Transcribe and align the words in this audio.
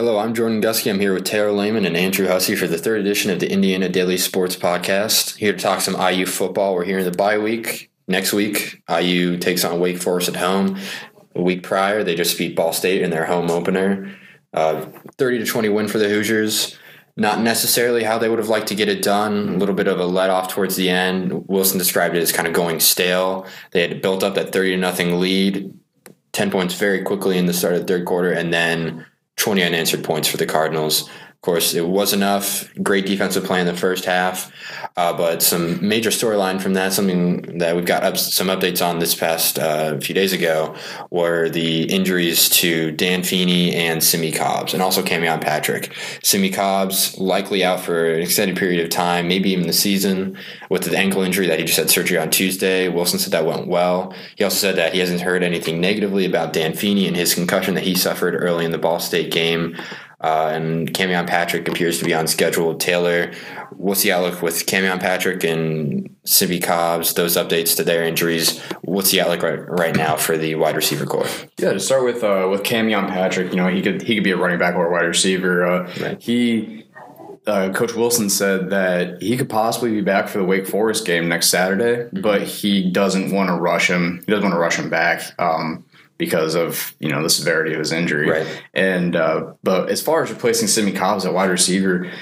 Hello, 0.00 0.16
I'm 0.18 0.32
Jordan 0.32 0.62
Guskey. 0.62 0.90
I'm 0.90 0.98
here 0.98 1.12
with 1.12 1.24
Taylor 1.24 1.52
Lehman 1.52 1.84
and 1.84 1.94
Andrew 1.94 2.26
Hussey 2.26 2.56
for 2.56 2.66
the 2.66 2.78
third 2.78 3.02
edition 3.02 3.30
of 3.30 3.38
the 3.38 3.52
Indiana 3.52 3.86
Daily 3.86 4.16
Sports 4.16 4.56
Podcast. 4.56 5.36
Here 5.36 5.52
to 5.52 5.58
talk 5.58 5.82
some 5.82 5.94
IU 5.94 6.24
football. 6.24 6.74
We're 6.74 6.86
here 6.86 7.00
in 7.00 7.04
the 7.04 7.10
bye 7.10 7.36
week. 7.36 7.90
Next 8.08 8.32
week, 8.32 8.82
IU 8.88 9.36
takes 9.36 9.62
on 9.62 9.78
Wake 9.78 9.98
Forest 9.98 10.30
at 10.30 10.36
home. 10.36 10.78
A 11.34 11.42
week 11.42 11.62
prior, 11.62 12.02
they 12.02 12.14
just 12.14 12.38
beat 12.38 12.56
Ball 12.56 12.72
State 12.72 13.02
in 13.02 13.10
their 13.10 13.26
home 13.26 13.50
opener. 13.50 14.10
Uh, 14.54 14.86
30 15.18 15.40
to 15.40 15.44
20 15.44 15.68
win 15.68 15.86
for 15.86 15.98
the 15.98 16.08
Hoosiers. 16.08 16.78
Not 17.18 17.42
necessarily 17.42 18.02
how 18.02 18.16
they 18.16 18.30
would 18.30 18.38
have 18.38 18.48
liked 18.48 18.68
to 18.68 18.74
get 18.74 18.88
it 18.88 19.02
done. 19.02 19.50
A 19.50 19.58
little 19.58 19.74
bit 19.74 19.86
of 19.86 20.00
a 20.00 20.06
let 20.06 20.30
off 20.30 20.48
towards 20.48 20.76
the 20.76 20.88
end. 20.88 21.46
Wilson 21.46 21.76
described 21.76 22.16
it 22.16 22.22
as 22.22 22.32
kind 22.32 22.48
of 22.48 22.54
going 22.54 22.80
stale. 22.80 23.46
They 23.72 23.86
had 23.86 24.00
built 24.00 24.22
up 24.22 24.34
that 24.36 24.50
30 24.50 24.70
to 24.70 24.76
nothing 24.78 25.20
lead, 25.20 25.78
10 26.32 26.50
points 26.50 26.72
very 26.72 27.02
quickly 27.02 27.36
in 27.36 27.44
the 27.44 27.52
start 27.52 27.74
of 27.74 27.80
the 27.82 27.86
third 27.86 28.06
quarter, 28.06 28.32
and 28.32 28.50
then 28.50 29.04
20 29.40 29.62
unanswered 29.62 30.04
points 30.04 30.28
for 30.28 30.36
the 30.36 30.46
Cardinals. 30.46 31.08
Of 31.40 31.46
course, 31.46 31.72
it 31.72 31.88
was 31.88 32.12
enough. 32.12 32.70
Great 32.82 33.06
defensive 33.06 33.44
play 33.44 33.62
in 33.62 33.66
the 33.66 33.72
first 33.72 34.04
half, 34.04 34.52
uh, 34.98 35.16
but 35.16 35.42
some 35.42 35.88
major 35.88 36.10
storyline 36.10 36.60
from 36.60 36.74
that, 36.74 36.92
something 36.92 37.56
that 37.56 37.74
we've 37.74 37.86
got 37.86 38.02
up, 38.02 38.18
some 38.18 38.48
updates 38.48 38.86
on 38.86 38.98
this 38.98 39.14
past 39.14 39.58
uh, 39.58 39.98
few 40.00 40.14
days 40.14 40.34
ago, 40.34 40.76
were 41.08 41.48
the 41.48 41.84
injuries 41.84 42.50
to 42.50 42.92
Dan 42.92 43.22
Feeney 43.22 43.74
and 43.74 44.04
Simmie 44.04 44.32
Cobbs, 44.32 44.74
and 44.74 44.82
also 44.82 45.02
Camion 45.02 45.40
Patrick. 45.40 45.96
Simmie 46.22 46.50
Cobbs 46.50 47.16
likely 47.16 47.64
out 47.64 47.80
for 47.80 48.12
an 48.12 48.20
extended 48.20 48.58
period 48.58 48.84
of 48.84 48.90
time, 48.90 49.26
maybe 49.26 49.48
even 49.48 49.66
the 49.66 49.72
season, 49.72 50.36
with 50.68 50.82
the 50.82 50.94
ankle 50.94 51.22
injury 51.22 51.46
that 51.46 51.58
he 51.58 51.64
just 51.64 51.78
had 51.78 51.88
surgery 51.88 52.18
on 52.18 52.28
Tuesday. 52.28 52.90
Wilson 52.90 53.18
said 53.18 53.32
that 53.32 53.46
went 53.46 53.66
well. 53.66 54.12
He 54.36 54.44
also 54.44 54.58
said 54.58 54.76
that 54.76 54.92
he 54.92 54.98
hasn't 54.98 55.22
heard 55.22 55.42
anything 55.42 55.80
negatively 55.80 56.26
about 56.26 56.52
Dan 56.52 56.74
Feeney 56.74 57.06
and 57.06 57.16
his 57.16 57.32
concussion 57.32 57.72
that 57.76 57.84
he 57.84 57.94
suffered 57.94 58.34
early 58.34 58.66
in 58.66 58.72
the 58.72 58.76
Ball 58.76 59.00
State 59.00 59.32
game. 59.32 59.74
Uh, 60.20 60.50
and 60.52 60.92
Camion 60.92 61.26
Patrick 61.26 61.66
appears 61.66 61.98
to 61.98 62.04
be 62.04 62.12
on 62.12 62.26
schedule. 62.26 62.74
Taylor, 62.74 63.32
what's 63.70 64.02
the 64.02 64.12
outlook 64.12 64.42
with 64.42 64.66
Camion 64.66 65.00
Patrick 65.00 65.42
and 65.44 66.14
Simmie 66.24 66.60
Cobbs? 66.60 67.14
Those 67.14 67.36
updates 67.36 67.74
to 67.76 67.84
their 67.84 68.04
injuries. 68.04 68.60
What's 68.82 69.10
the 69.10 69.22
outlook 69.22 69.42
right, 69.42 69.68
right 69.68 69.96
now 69.96 70.16
for 70.16 70.36
the 70.36 70.56
wide 70.56 70.76
receiver 70.76 71.06
core? 71.06 71.26
Yeah, 71.58 71.72
to 71.72 71.80
start 71.80 72.04
with 72.04 72.22
uh, 72.22 72.48
with 72.50 72.62
Camion 72.62 73.08
Patrick, 73.08 73.50
you 73.50 73.56
know 73.56 73.68
he 73.68 73.80
could 73.80 74.02
he 74.02 74.14
could 74.14 74.24
be 74.24 74.32
a 74.32 74.36
running 74.36 74.58
back 74.58 74.74
or 74.74 74.88
a 74.88 74.92
wide 74.92 75.06
receiver. 75.06 75.64
Uh, 75.64 75.92
right. 76.00 76.20
He 76.20 76.84
uh, 77.46 77.72
Coach 77.72 77.94
Wilson 77.94 78.28
said 78.28 78.70
that 78.70 79.22
he 79.22 79.36
could 79.36 79.48
possibly 79.48 79.90
be 79.90 80.00
back 80.02 80.28
for 80.28 80.38
the 80.38 80.44
Wake 80.44 80.66
Forest 80.66 81.06
game 81.06 81.28
next 81.28 81.48
Saturday, 81.48 82.04
mm-hmm. 82.04 82.20
but 82.20 82.42
he 82.42 82.90
doesn't 82.90 83.32
want 83.32 83.48
to 83.48 83.54
rush 83.54 83.88
him. 83.88 84.22
He 84.26 84.32
doesn't 84.32 84.44
want 84.44 84.54
to 84.54 84.58
rush 84.58 84.76
him 84.76 84.90
back. 84.90 85.22
Um, 85.38 85.84
because 86.20 86.54
of 86.54 86.94
you 87.00 87.08
know 87.08 87.22
the 87.22 87.30
severity 87.30 87.72
of 87.72 87.78
his 87.78 87.90
injury. 87.90 88.30
Right. 88.30 88.62
And 88.74 89.16
uh, 89.16 89.54
but 89.64 89.88
as 89.88 90.02
far 90.02 90.22
as 90.22 90.30
replacing 90.30 90.68
Simmie 90.68 90.92
Cobbs 90.92 91.24
at 91.24 91.32
wide 91.32 91.50
receiver, 91.50 92.12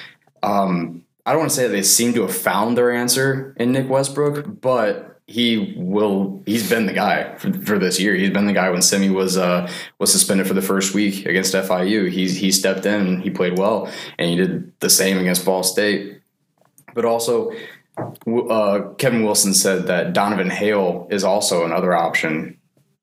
um, 0.43 1.05
I 1.27 1.33
don't 1.33 1.41
want 1.41 1.51
to 1.51 1.57
say 1.57 1.65
that 1.65 1.73
they 1.73 1.83
seem 1.83 2.15
to 2.15 2.23
have 2.23 2.35
found 2.35 2.79
their 2.79 2.93
answer 2.93 3.55
in 3.59 3.73
Nick 3.73 3.91
Westbrook, 3.91 4.61
but 4.61 5.21
he 5.27 5.75
will. 5.77 6.43
He's 6.47 6.71
been 6.71 6.87
the 6.87 6.93
guy 6.93 7.35
for, 7.35 7.53
for 7.53 7.79
this 7.79 7.99
year. 7.99 8.15
He's 8.15 8.31
been 8.31 8.47
the 8.47 8.53
guy 8.53 8.71
when 8.71 8.83
Simmie 8.83 9.11
was 9.11 9.37
uh, 9.37 9.71
was 9.99 10.13
suspended 10.13 10.47
for 10.47 10.55
the 10.55 10.63
first 10.63 10.95
week 10.95 11.27
against 11.27 11.53
FIU. 11.53 12.09
He's 12.09 12.37
he 12.37 12.53
stepped 12.53 12.87
in. 12.87 13.21
He 13.21 13.31
played 13.31 13.59
well, 13.59 13.93
and 14.17 14.31
he 14.31 14.37
did 14.37 14.73
the 14.79 14.89
same 14.89 15.19
against 15.19 15.45
Ball 15.45 15.65
State. 15.65 16.21
But 16.95 17.05
also, 17.05 17.53
uh, 18.49 18.81
Kevin 18.97 19.25
Wilson 19.25 19.55
said 19.55 19.89
that 19.89 20.13
Donovan 20.13 20.51
Hale 20.51 21.09
is 21.11 21.25
also 21.25 21.65
another 21.65 21.95
option 21.95 22.58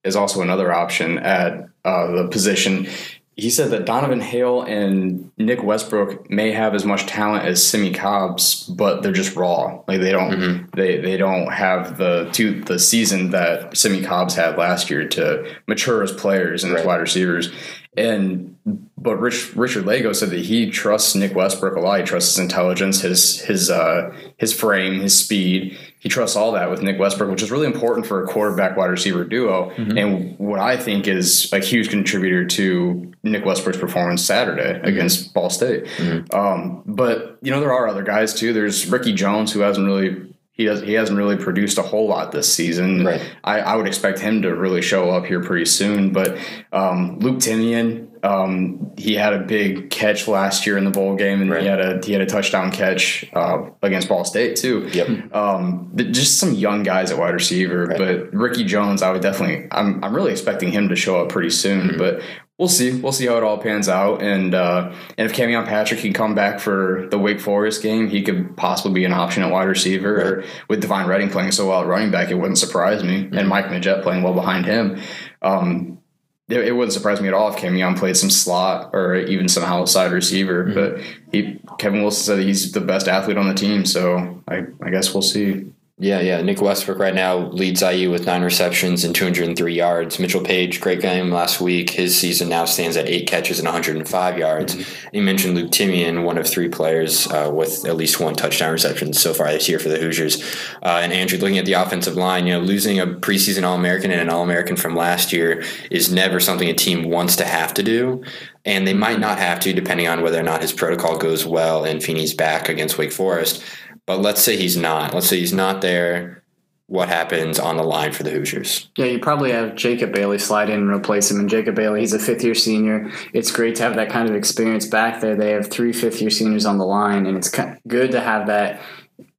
is 0.06 0.16
also 0.16 0.42
another 0.42 0.72
option 0.74 1.18
at 1.20 1.68
uh, 1.84 2.12
the 2.12 2.28
position. 2.30 2.88
He 3.36 3.50
said 3.50 3.72
that 3.72 3.86
Donovan 3.86 4.22
Hale 4.22 4.62
and 4.62 5.30
Nick 5.38 5.62
Westbrook 5.62 6.30
may 6.30 6.52
have 6.52 6.74
as 6.74 6.86
much 6.86 7.06
talent 7.06 7.44
as 7.44 7.62
Simmie 7.62 7.92
Cobbs, 7.92 8.64
but 8.70 9.04
they're 9.04 9.12
just 9.12 9.36
raw. 9.36 9.82
Like 9.90 10.00
they 10.00 10.14
don't 10.14 10.32
mm-hmm. 10.32 10.66
they 10.74 11.02
they 11.02 11.18
don't 11.18 11.52
have 11.52 11.98
the 11.98 12.30
to 12.32 12.62
the 12.62 12.80
season 12.80 13.32
that 13.32 13.76
Simmie 13.76 14.04
Cobbs 14.04 14.36
had 14.36 14.58
last 14.58 14.90
year 14.90 15.06
to 15.10 15.54
mature 15.68 16.02
as 16.02 16.14
players 16.14 16.64
and 16.64 16.72
right. 16.72 16.80
as 16.80 16.86
wide 16.86 17.02
receivers. 17.02 17.52
And 17.98 18.56
but 18.98 19.18
Rich, 19.18 19.56
Richard 19.56 19.86
Lagow 19.86 20.16
said 20.16 20.32
that 20.32 20.46
he 20.46 20.70
trusts 20.70 21.14
Nick 21.14 21.36
Westbrook 21.36 21.76
a 21.76 21.80
lot. 21.80 22.00
He 22.00 22.06
trusts 22.06 22.36
his 22.36 22.40
intelligence, 22.40 23.02
his 23.02 23.40
his 23.42 23.70
uh, 23.70 24.16
his 24.38 24.54
frame, 24.54 25.02
his 25.02 25.18
speed. 25.18 25.78
He 26.06 26.10
trusts 26.10 26.36
all 26.36 26.52
that 26.52 26.70
with 26.70 26.84
Nick 26.84 27.00
Westbrook, 27.00 27.32
which 27.32 27.42
is 27.42 27.50
really 27.50 27.66
important 27.66 28.06
for 28.06 28.24
a 28.24 28.28
quarterback 28.28 28.78
wide 28.78 28.92
receiver 28.92 29.24
duo. 29.24 29.72
Mm-hmm. 29.72 29.98
And 29.98 30.38
what 30.38 30.60
I 30.60 30.78
think 30.78 31.08
is 31.08 31.52
a 31.52 31.58
huge 31.58 31.90
contributor 31.90 32.46
to 32.46 33.12
Nick 33.24 33.44
Westbrook's 33.44 33.80
performance 33.80 34.24
Saturday 34.24 34.74
mm-hmm. 34.74 34.86
against 34.86 35.34
Ball 35.34 35.50
State. 35.50 35.86
Mm-hmm. 35.98 36.36
Um, 36.36 36.84
but 36.86 37.40
you 37.42 37.50
know 37.50 37.60
there 37.60 37.74
are 37.74 37.88
other 37.88 38.04
guys 38.04 38.36
too. 38.36 38.54
There's 38.54 38.86
Ricky 38.86 39.14
Jones 39.14 39.52
who 39.52 39.62
hasn't 39.62 39.88
really 39.88 40.32
he 40.56 40.64
has 40.66 40.82
he 40.82 40.94
hasn't 40.94 41.18
really 41.18 41.36
produced 41.36 41.78
a 41.78 41.82
whole 41.82 42.08
lot 42.08 42.32
this 42.32 42.52
season. 42.52 43.06
Right. 43.06 43.22
I, 43.44 43.60
I 43.60 43.76
would 43.76 43.88
expect 43.88 44.20
him 44.20 44.42
to 44.44 44.56
really 44.56 44.82
show 44.82 45.12
up 45.12 45.26
here 45.26 45.44
pretty 45.44 45.66
soon. 45.66 46.14
But 46.14 46.38
um, 46.72 47.20
Luke 47.20 47.40
Timian, 47.40 48.24
um, 48.24 48.94
he 48.98 49.16
had 49.16 49.34
a 49.34 49.40
big 49.40 49.90
catch 49.90 50.30
last 50.30 50.66
year 50.66 50.78
in 50.78 50.86
the 50.86 50.92
bowl 50.92 51.18
game, 51.18 51.42
and 51.42 51.52
right. 51.52 51.62
he 51.62 51.68
had 51.68 51.82
a 51.82 52.06
he 52.06 52.14
had 52.14 52.22
a 52.22 52.26
touchdown 52.26 52.72
catch 52.72 53.26
uh, 53.34 53.70
against 53.82 54.08
Ball 54.08 54.24
State 54.24 54.56
too. 54.56 54.90
Yep. 54.94 55.36
Um, 55.36 55.92
just 55.94 56.40
some 56.40 56.54
young 56.54 56.84
guys 56.84 57.12
at 57.12 57.18
wide 57.18 57.34
receiver. 57.34 57.88
Right. 57.88 57.98
But 57.98 58.34
Ricky 58.34 58.64
Jones, 58.64 59.02
I 59.02 59.12
would 59.12 59.22
definitely 59.22 59.68
I'm 59.72 60.02
I'm 60.06 60.16
really 60.16 60.32
expecting 60.32 60.72
him 60.72 60.88
to 60.88 60.96
show 60.96 61.22
up 61.22 61.28
pretty 61.28 61.50
soon. 61.50 61.90
Mm-hmm. 61.90 61.98
But 61.98 62.22
we'll 62.58 62.68
see. 62.68 63.00
We'll 63.00 63.12
see 63.12 63.26
how 63.26 63.38
it 63.38 63.44
all 63.44 63.58
pans 63.58 63.90
out. 63.90 64.22
And 64.22 64.54
uh, 64.54 64.94
and 65.18 65.30
if 65.30 65.36
Camion 65.36 65.66
Patrick 65.66 66.00
can 66.00 66.14
come 66.14 66.36
back 66.36 66.60
for 66.60 67.08
the 67.10 67.18
Wake 67.18 67.40
Forest 67.40 67.82
game, 67.82 68.10
he 68.10 68.22
could 68.22 68.56
possibly 68.58 68.94
be 68.94 69.06
an 69.06 69.14
option 69.14 69.44
at 69.44 69.52
wide 69.52 69.68
receiver. 69.68 70.14
Right. 70.16 70.26
Or 70.26 70.44
with 70.68 70.82
Devine 70.82 71.08
Redding 71.08 71.30
playing 71.30 71.52
so 71.52 71.70
well 71.70 71.82
at 71.82 71.88
running 71.88 72.12
back, 72.12 72.30
it 72.30 72.36
wouldn't 72.36 72.58
surprise 72.58 73.04
me. 73.04 73.24
Mm-hmm. 73.24 73.38
And 73.38 73.50
Mike 73.50 73.66
Majette 73.66 74.04
playing 74.04 74.24
well 74.24 74.34
behind 74.34 74.66
him. 74.66 75.02
Um, 75.42 76.00
it, 76.48 76.60
it, 76.60 76.72
wouldn't 76.74 76.94
surprise 76.94 77.22
me 77.22 77.28
at 77.28 77.34
all 77.34 77.52
if 77.52 77.56
Camion 77.56 77.98
played 77.98 78.16
some 78.16 78.30
slot 78.30 78.92
or 78.94 79.16
even 79.16 79.50
some 79.50 79.64
outside 79.64 80.12
receiver. 80.12 80.66
Mm-hmm. 80.66 80.74
But 80.74 81.02
he, 81.32 81.60
Kevin 81.80 82.02
Wilson 82.02 82.24
said 82.24 82.46
he's 82.46 82.72
the 82.72 82.82
best 82.82 83.08
athlete 83.08 83.38
on 83.38 83.48
the 83.48 83.56
team, 83.56 83.86
so 83.86 84.44
I, 84.48 84.66
I 84.82 84.92
guess 84.92 85.14
we'll 85.14 85.24
see. 85.24 85.72
Yeah, 85.98 86.20
yeah. 86.20 86.42
Nick 86.42 86.62
Westbrook 86.62 87.00
right 87.00 87.16
now 87.16 87.38
leads 87.38 87.82
IU 87.82 88.12
with 88.12 88.26
nine 88.26 88.42
receptions 88.42 89.06
and 89.06 89.16
203 89.16 89.74
yards. 89.74 90.20
Mitchell 90.20 90.44
Paige, 90.44 90.82
great 90.82 91.00
game 91.00 91.32
last 91.32 91.62
week. 91.62 91.90
His 91.92 92.20
season 92.20 92.50
now 92.50 92.66
stands 92.66 92.98
at 92.98 93.08
eight 93.08 93.28
catches 93.28 93.60
and 93.60 93.66
105 93.66 94.38
yards. 94.38 94.76
Mm-hmm. 94.76 95.16
You 95.16 95.22
mentioned 95.22 95.56
Luke 95.56 95.72
Timian, 95.72 96.26
one 96.26 96.38
of 96.38 96.50
three 96.50 96.68
players 96.68 97.28
uh, 97.28 97.50
with 97.54 97.86
at 97.86 97.96
least 97.96 98.20
one 98.20 98.36
touchdown 98.36 98.74
reception 98.74 99.14
so 99.14 99.34
far 99.34 99.50
this 99.54 99.70
year 99.70 99.80
for 99.80 99.88
the 99.88 99.98
Hoosiers. 99.98 100.44
Uh, 100.84 101.00
and 101.02 101.14
Andrew, 101.14 101.40
looking 101.40 101.60
at 101.60 101.66
the 101.66 101.74
offensive 101.74 102.16
line, 102.16 102.46
you 102.46 102.52
know, 102.52 102.60
losing 102.60 103.00
a 103.00 103.08
preseason 103.08 103.64
All 103.64 103.76
American 103.76 104.12
and 104.12 104.20
an 104.20 104.30
All 104.30 104.44
American 104.44 104.76
from 104.76 104.98
last 104.98 105.32
year 105.32 105.64
is 105.90 106.12
never 106.12 106.42
something 106.42 106.68
a 106.68 106.74
team 106.74 107.10
wants 107.10 107.38
to 107.38 107.46
have 107.46 107.74
to 107.74 107.84
do. 107.84 108.22
And 108.66 108.86
they 108.86 108.94
might 108.94 109.20
not 109.20 109.38
have 109.38 109.62
to, 109.62 109.72
depending 109.72 110.10
on 110.10 110.24
whether 110.24 110.40
or 110.40 110.44
not 110.44 110.62
his 110.62 110.74
protocol 110.74 111.18
goes 111.18 111.46
well 111.46 111.86
and 111.86 112.04
Feeney's 112.04 112.34
back 112.34 112.68
against 112.68 112.98
Wake 112.98 113.14
Forest. 113.14 113.64
But 114.06 114.22
let's 114.22 114.42
say 114.42 114.58
he's 114.58 114.78
not. 114.78 115.14
Let's 115.14 115.28
say 115.28 115.40
he's 115.40 115.54
not 115.54 115.82
there. 115.82 116.44
What 116.88 117.10
happens 117.10 117.60
on 117.60 117.78
the 117.78 117.84
line 117.84 118.12
for 118.12 118.22
the 118.22 118.30
Hoosiers? 118.30 118.90
Yeah, 118.96 119.06
you 119.06 119.18
probably 119.18 119.52
have 119.52 119.76
Jacob 119.76 120.14
Bailey 120.14 120.38
slide 120.38 120.70
in 120.70 120.82
and 120.82 120.92
replace 120.92 121.32
him. 121.32 121.40
And 121.40 121.50
Jacob 121.50 121.74
Bailey, 121.74 122.02
he's 122.02 122.14
a 122.14 122.20
fifth 122.20 122.44
year 122.44 122.54
senior. 122.54 123.12
It's 123.34 123.52
great 123.52 123.76
to 123.78 123.84
have 123.84 123.96
that 123.96 124.10
kind 124.10 124.30
of 124.30 124.36
experience 124.36 124.86
back 124.86 125.20
there. 125.20 125.36
They 125.36 125.52
have 125.52 125.72
three 125.72 125.92
fifth 125.92 126.22
year 126.22 126.30
seniors 126.30 126.68
on 126.68 126.78
the 126.78 126.86
line, 126.86 127.26
and 127.26 127.38
it's 127.38 127.50
good 127.88 128.12
to 128.12 128.22
have 128.22 128.46
that 128.48 128.82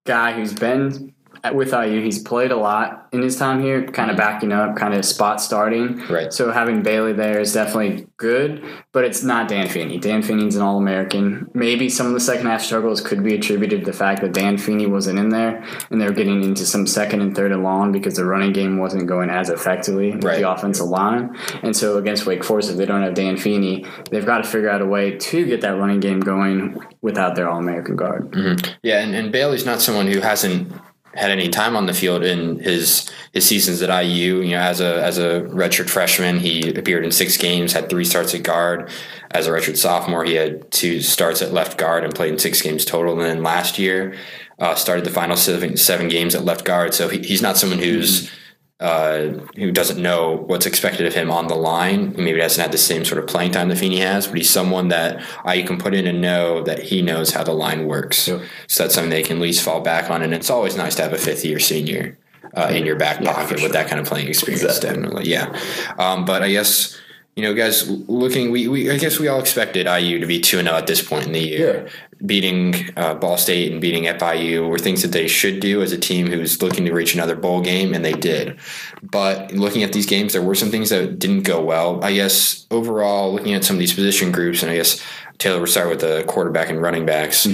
guy 0.04 0.32
who's 0.32 0.54
been 0.54 1.14
with 1.54 1.72
IU, 1.72 2.02
he's 2.02 2.18
played 2.18 2.50
a 2.50 2.56
lot 2.56 3.08
in 3.12 3.22
his 3.22 3.36
time 3.36 3.62
here, 3.62 3.86
kind 3.86 4.10
of 4.10 4.16
backing 4.16 4.52
up, 4.52 4.76
kind 4.76 4.94
of 4.94 5.04
spot 5.04 5.40
starting. 5.40 5.98
Right. 6.06 6.32
So 6.32 6.50
having 6.50 6.82
Bailey 6.82 7.12
there 7.12 7.40
is 7.40 7.52
definitely 7.52 8.06
good, 8.16 8.64
but 8.92 9.04
it's 9.04 9.22
not 9.22 9.48
Dan 9.48 9.68
Feeney. 9.68 9.98
Dan 9.98 10.22
Feeney's 10.22 10.56
an 10.56 10.62
All 10.62 10.78
American. 10.78 11.50
Maybe 11.54 11.88
some 11.88 12.06
of 12.06 12.12
the 12.12 12.20
second 12.20 12.46
half 12.46 12.62
struggles 12.62 13.00
could 13.00 13.22
be 13.22 13.34
attributed 13.34 13.80
to 13.80 13.86
the 13.86 13.96
fact 13.96 14.20
that 14.22 14.32
Dan 14.32 14.58
Feeney 14.58 14.86
wasn't 14.86 15.18
in 15.18 15.28
there, 15.28 15.64
and 15.90 16.00
they're 16.00 16.12
getting 16.12 16.42
into 16.42 16.64
some 16.66 16.86
second 16.86 17.20
and 17.20 17.34
third 17.34 17.52
and 17.52 17.62
long 17.62 17.92
because 17.92 18.16
the 18.16 18.24
running 18.24 18.52
game 18.52 18.78
wasn't 18.78 19.06
going 19.06 19.30
as 19.30 19.50
effectively 19.50 20.12
with 20.12 20.24
right. 20.24 20.40
the 20.40 20.50
offensive 20.50 20.86
line. 20.86 21.36
And 21.62 21.76
so 21.76 21.98
against 21.98 22.26
Wake 22.26 22.44
Forest, 22.44 22.70
if 22.70 22.76
they 22.76 22.86
don't 22.86 23.02
have 23.02 23.14
Dan 23.14 23.36
Feeney, 23.36 23.84
they've 24.10 24.26
got 24.26 24.38
to 24.38 24.44
figure 24.44 24.68
out 24.68 24.82
a 24.82 24.86
way 24.86 25.16
to 25.16 25.46
get 25.46 25.60
that 25.60 25.76
running 25.76 26.00
game 26.00 26.20
going 26.20 26.78
without 27.02 27.36
their 27.36 27.48
All 27.48 27.58
American 27.58 27.96
guard. 27.96 28.30
Mm-hmm. 28.32 28.74
Yeah, 28.82 29.00
and, 29.00 29.14
and 29.14 29.32
Bailey's 29.32 29.66
not 29.66 29.80
someone 29.80 30.06
who 30.06 30.20
hasn't 30.20 30.72
had 31.16 31.30
any 31.30 31.48
time 31.48 31.76
on 31.76 31.86
the 31.86 31.94
field 31.94 32.22
in 32.24 32.58
his 32.58 33.10
his 33.32 33.46
seasons 33.46 33.82
at 33.82 34.04
IU. 34.04 34.40
You 34.40 34.52
know, 34.52 34.60
as 34.60 34.80
a 34.80 35.02
as 35.02 35.18
a 35.18 35.42
redshirt 35.42 35.88
freshman, 35.88 36.38
he 36.38 36.74
appeared 36.74 37.04
in 37.04 37.10
six 37.12 37.36
games, 37.36 37.72
had 37.72 37.88
three 37.88 38.04
starts 38.04 38.34
at 38.34 38.42
guard. 38.42 38.90
As 39.30 39.46
a 39.46 39.50
redshirt 39.50 39.76
sophomore, 39.76 40.24
he 40.24 40.34
had 40.34 40.70
two 40.70 41.00
starts 41.00 41.42
at 41.42 41.52
left 41.52 41.78
guard 41.78 42.04
and 42.04 42.14
played 42.14 42.32
in 42.32 42.38
six 42.38 42.62
games 42.62 42.84
total. 42.84 43.12
And 43.14 43.22
then 43.22 43.42
last 43.42 43.78
year, 43.78 44.14
uh, 44.58 44.74
started 44.74 45.04
the 45.04 45.10
final 45.10 45.36
seven, 45.36 45.76
seven 45.76 46.08
games 46.08 46.34
at 46.34 46.44
left 46.44 46.64
guard. 46.64 46.94
So 46.94 47.08
he, 47.08 47.18
he's 47.18 47.42
not 47.42 47.56
someone 47.56 47.78
who's 47.78 48.26
mm-hmm 48.26 48.42
uh, 48.78 49.28
who 49.56 49.72
doesn't 49.72 50.02
know 50.02 50.36
what's 50.46 50.66
expected 50.66 51.06
of 51.06 51.14
him 51.14 51.30
on 51.30 51.48
the 51.48 51.54
line. 51.54 52.14
Maybe 52.16 52.38
doesn't 52.38 52.60
have 52.60 52.72
the 52.72 52.78
same 52.78 53.04
sort 53.04 53.18
of 53.18 53.26
playing 53.26 53.52
time 53.52 53.68
that 53.70 53.78
Feeney 53.78 54.00
has, 54.00 54.26
but 54.26 54.36
he's 54.36 54.50
someone 54.50 54.88
that 54.88 55.24
you 55.54 55.64
can 55.64 55.78
put 55.78 55.94
in 55.94 56.06
and 56.06 56.20
know 56.20 56.62
that 56.62 56.82
he 56.82 57.00
knows 57.00 57.32
how 57.32 57.42
the 57.42 57.54
line 57.54 57.86
works. 57.86 58.28
Yep. 58.28 58.42
So 58.66 58.82
that's 58.82 58.94
something 58.94 59.10
they 59.10 59.22
can 59.22 59.38
at 59.38 59.42
least 59.42 59.64
fall 59.64 59.80
back 59.80 60.10
on. 60.10 60.22
And 60.22 60.34
it's 60.34 60.50
always 60.50 60.76
nice 60.76 60.94
to 60.96 61.02
have 61.02 61.14
a 61.14 61.18
fifth 61.18 61.44
year 61.44 61.58
senior 61.58 62.18
uh, 62.54 62.68
in 62.70 62.84
your 62.84 62.96
back 62.96 63.20
Yeah, 63.20 63.32
pocket 63.32 63.58
for 63.58 63.64
with 63.64 63.72
that 63.72 63.88
kind 63.88 64.00
of 64.00 64.06
playing 64.06 64.28
experience. 64.28 64.62
Exactly. 64.62 64.88
Definitely, 64.90 65.30
yeah. 65.30 65.58
Um, 65.98 66.24
but 66.24 66.42
I 66.42 66.50
guess. 66.50 66.98
You 67.36 67.42
know, 67.42 67.52
guys, 67.52 67.86
looking, 68.08 68.50
we, 68.50 68.66
we 68.66 68.90
I 68.90 68.96
guess 68.96 69.20
we 69.20 69.28
all 69.28 69.38
expected 69.38 69.86
IU 69.86 70.18
to 70.20 70.26
be 70.26 70.40
2 70.40 70.62
0 70.62 70.74
at 70.74 70.86
this 70.86 71.06
point 71.06 71.26
in 71.26 71.32
the 71.32 71.40
year. 71.40 71.82
Yeah. 71.84 71.92
Beating 72.24 72.74
uh, 72.96 73.14
Ball 73.14 73.36
State 73.36 73.70
and 73.70 73.78
beating 73.78 74.04
FIU 74.04 74.66
were 74.66 74.78
things 74.78 75.02
that 75.02 75.12
they 75.12 75.28
should 75.28 75.60
do 75.60 75.82
as 75.82 75.92
a 75.92 75.98
team 75.98 76.28
who's 76.28 76.62
looking 76.62 76.86
to 76.86 76.94
reach 76.94 77.12
another 77.12 77.36
bowl 77.36 77.60
game, 77.60 77.92
and 77.92 78.02
they 78.02 78.14
did. 78.14 78.58
But 79.02 79.52
looking 79.52 79.82
at 79.82 79.92
these 79.92 80.06
games, 80.06 80.32
there 80.32 80.40
were 80.40 80.54
some 80.54 80.70
things 80.70 80.88
that 80.88 81.18
didn't 81.18 81.42
go 81.42 81.62
well. 81.62 82.02
I 82.02 82.14
guess 82.14 82.66
overall, 82.70 83.34
looking 83.34 83.52
at 83.52 83.64
some 83.64 83.76
of 83.76 83.80
these 83.80 83.92
position 83.92 84.32
groups, 84.32 84.62
and 84.62 84.72
I 84.72 84.76
guess 84.76 85.04
Taylor, 85.36 85.58
we'll 85.58 85.66
start 85.66 85.90
with 85.90 86.00
the 86.00 86.24
quarterback 86.26 86.70
and 86.70 86.80
running 86.80 87.04
backs. 87.04 87.46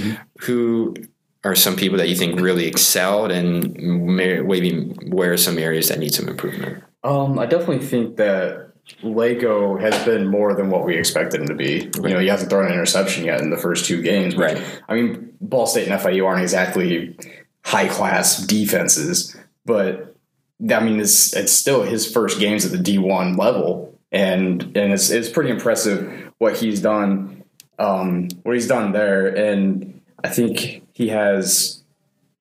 Who 0.43 0.95
are 1.43 1.55
some 1.55 1.75
people 1.75 1.97
that 1.97 2.07
you 2.07 2.15
think 2.15 2.39
really 2.39 2.67
excelled, 2.67 3.31
and 3.31 3.75
maybe 3.75 4.79
where 5.09 5.33
are 5.33 5.37
some 5.37 5.57
areas 5.57 5.89
that 5.89 5.99
need 5.99 6.13
some 6.13 6.29
improvement? 6.29 6.81
Um, 7.03 7.37
I 7.37 7.45
definitely 7.45 7.85
think 7.85 8.15
that 8.15 8.72
Lagow 9.01 9.79
has 9.79 10.03
been 10.05 10.27
more 10.27 10.53
than 10.53 10.69
what 10.69 10.85
we 10.85 10.95
expected 10.97 11.41
him 11.41 11.47
to 11.47 11.55
be. 11.55 11.89
You 11.95 12.09
know, 12.09 12.19
he 12.19 12.27
hasn't 12.27 12.49
thrown 12.49 12.65
an 12.65 12.73
interception 12.73 13.25
yet 13.25 13.41
in 13.41 13.49
the 13.49 13.57
first 13.57 13.85
two 13.85 14.01
games. 14.01 14.35
which- 14.35 14.53
Right. 14.53 14.61
I 14.89 14.93
mean, 14.95 15.33
Ball 15.41 15.65
State 15.67 15.87
and 15.87 15.93
FIU 15.99 16.25
aren't 16.25 16.41
exactly 16.41 17.15
high 17.65 17.87
class 17.87 18.45
defenses, 18.45 19.35
but 19.65 20.15
I 20.69 20.79
mean, 20.83 20.99
it's 20.99 21.33
it's 21.35 21.51
still 21.51 21.83
his 21.83 22.09
first 22.09 22.39
games 22.39 22.65
at 22.65 22.71
the 22.71 22.77
D 22.77 22.97
one 22.97 23.35
level, 23.37 23.97
and 24.11 24.61
and 24.75 24.93
it's 24.93 25.09
it's 25.09 25.29
pretty 25.29 25.49
impressive 25.49 26.31
what 26.39 26.57
he's 26.57 26.81
done, 26.81 27.43
um, 27.79 28.27
what 28.43 28.53
he's 28.55 28.67
done 28.67 28.91
there, 28.91 29.27
and 29.27 30.01
I 30.23 30.29
think 30.29 30.83
he 30.93 31.07
has 31.09 31.81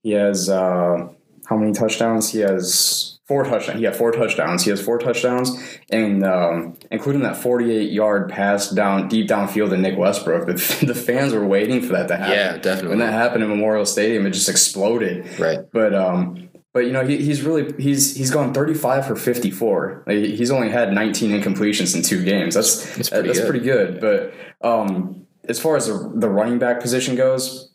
he 0.03 0.13
has 0.13 0.49
uh, 0.49 1.09
how 1.47 1.57
many 1.57 1.73
touchdowns? 1.73 2.31
He 2.33 2.41
has 2.41 3.12
four 3.33 3.45
touchdowns. 3.45 3.79
He 3.79 3.85
had 3.87 3.97
four 3.97 4.13
touchdowns. 4.13 4.65
He 4.65 4.71
has 4.71 4.85
four 4.85 4.99
touchdowns, 4.99 5.79
and 5.91 6.23
um, 6.23 6.77
including 6.91 7.23
that 7.23 7.35
48 7.37 7.91
yard 7.91 8.29
pass 8.29 8.69
down 8.69 9.09
deep 9.09 9.27
downfield 9.27 9.71
to 9.71 9.79
Nick 9.79 9.97
Westbrook. 9.97 10.47
The, 10.47 10.53
the 10.87 10.95
fans 10.95 11.33
were 11.33 11.47
waiting 11.47 11.81
for 11.81 11.95
that 11.95 12.09
to 12.09 12.17
happen. 12.17 12.35
Yeah, 12.35 12.59
definitely. 12.59 12.91
When 12.91 12.99
that 12.99 13.15
happened 13.15 13.43
in 13.43 13.49
Memorial 13.49 13.87
Stadium, 13.87 14.27
it 14.27 14.33
just 14.33 14.51
exploded. 14.51 15.39
Right. 15.41 15.61
But 15.73 15.95
um, 15.95 16.51
but 16.75 16.81
you 16.81 16.93
know 16.93 17.07
he, 17.07 17.17
he's 17.17 17.41
really 17.41 17.73
he's 17.83 18.15
he's 18.15 18.31
gone 18.31 18.53
35 18.53 19.07
for 19.07 19.17
54. 19.17 20.05
Like, 20.07 20.17
he's 20.19 20.51
only 20.51 20.69
had 20.69 20.93
19 20.93 21.31
incompletions 21.31 21.97
in 21.97 22.03
two 22.03 22.23
games. 22.23 22.55
That's 22.55 22.85
That's 22.97 23.09
pretty 23.09 23.29
that's 23.29 23.41
good. 23.41 23.49
pretty 23.49 23.65
good. 23.65 24.01
But 24.01 24.35
um, 24.61 25.27
as 25.49 25.59
far 25.59 25.77
as 25.77 25.87
the, 25.87 26.13
the 26.17 26.29
running 26.29 26.59
back 26.59 26.81
position 26.81 27.17
goes, 27.17 27.73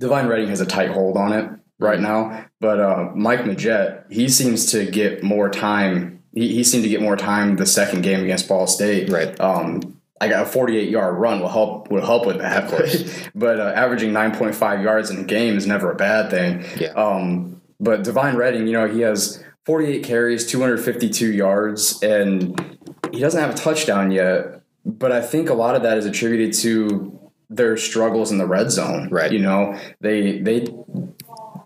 Devine 0.00 0.26
Redding 0.26 0.48
has 0.48 0.60
a 0.60 0.66
tight 0.66 0.90
hold 0.90 1.16
on 1.16 1.32
it 1.32 1.59
right 1.80 2.00
now. 2.00 2.46
But 2.60 2.78
uh, 2.80 3.10
Mike 3.14 3.40
Majette, 3.40 4.10
he 4.12 4.28
seems 4.28 4.70
to 4.72 4.86
get 4.86 5.22
more 5.22 5.48
time. 5.48 6.22
He, 6.32 6.54
he 6.54 6.62
seemed 6.62 6.84
to 6.84 6.90
get 6.90 7.02
more 7.02 7.16
time 7.16 7.56
the 7.56 7.66
second 7.66 8.02
game 8.02 8.22
against 8.22 8.48
Ball 8.48 8.66
State. 8.66 9.10
Right. 9.10 9.38
Um, 9.40 10.00
I 10.20 10.28
got 10.28 10.42
a 10.42 10.46
48 10.46 10.90
yard 10.90 11.16
run 11.16 11.40
will 11.40 11.48
help 11.48 11.90
will 11.90 12.04
help 12.04 12.26
with 12.26 12.38
that. 12.38 13.30
But 13.34 13.58
uh, 13.58 13.72
averaging 13.74 14.12
9.5 14.12 14.82
yards 14.82 15.10
in 15.10 15.18
a 15.18 15.24
game 15.24 15.56
is 15.56 15.66
never 15.66 15.90
a 15.90 15.94
bad 15.94 16.30
thing. 16.30 16.64
Yeah. 16.78 16.88
Um, 16.88 17.62
but 17.78 18.04
Devine 18.04 18.36
Redding, 18.36 18.66
you 18.66 18.74
know, 18.74 18.86
he 18.86 19.00
has 19.00 19.42
48 19.64 20.04
carries, 20.04 20.46
252 20.46 21.32
yards, 21.32 22.02
and 22.02 22.78
he 23.12 23.20
doesn't 23.20 23.40
have 23.40 23.54
a 23.54 23.56
touchdown 23.56 24.10
yet. 24.10 24.62
But 24.84 25.12
I 25.12 25.22
think 25.22 25.48
a 25.48 25.54
lot 25.54 25.74
of 25.74 25.82
that 25.82 25.96
is 25.96 26.04
attributed 26.04 26.52
to 26.60 27.18
their 27.48 27.76
struggles 27.76 28.30
in 28.30 28.38
the 28.38 28.46
red 28.46 28.70
zone. 28.70 29.08
Right. 29.10 29.32
You 29.32 29.40
know, 29.40 29.78
they 30.00 30.38
they 30.40 30.66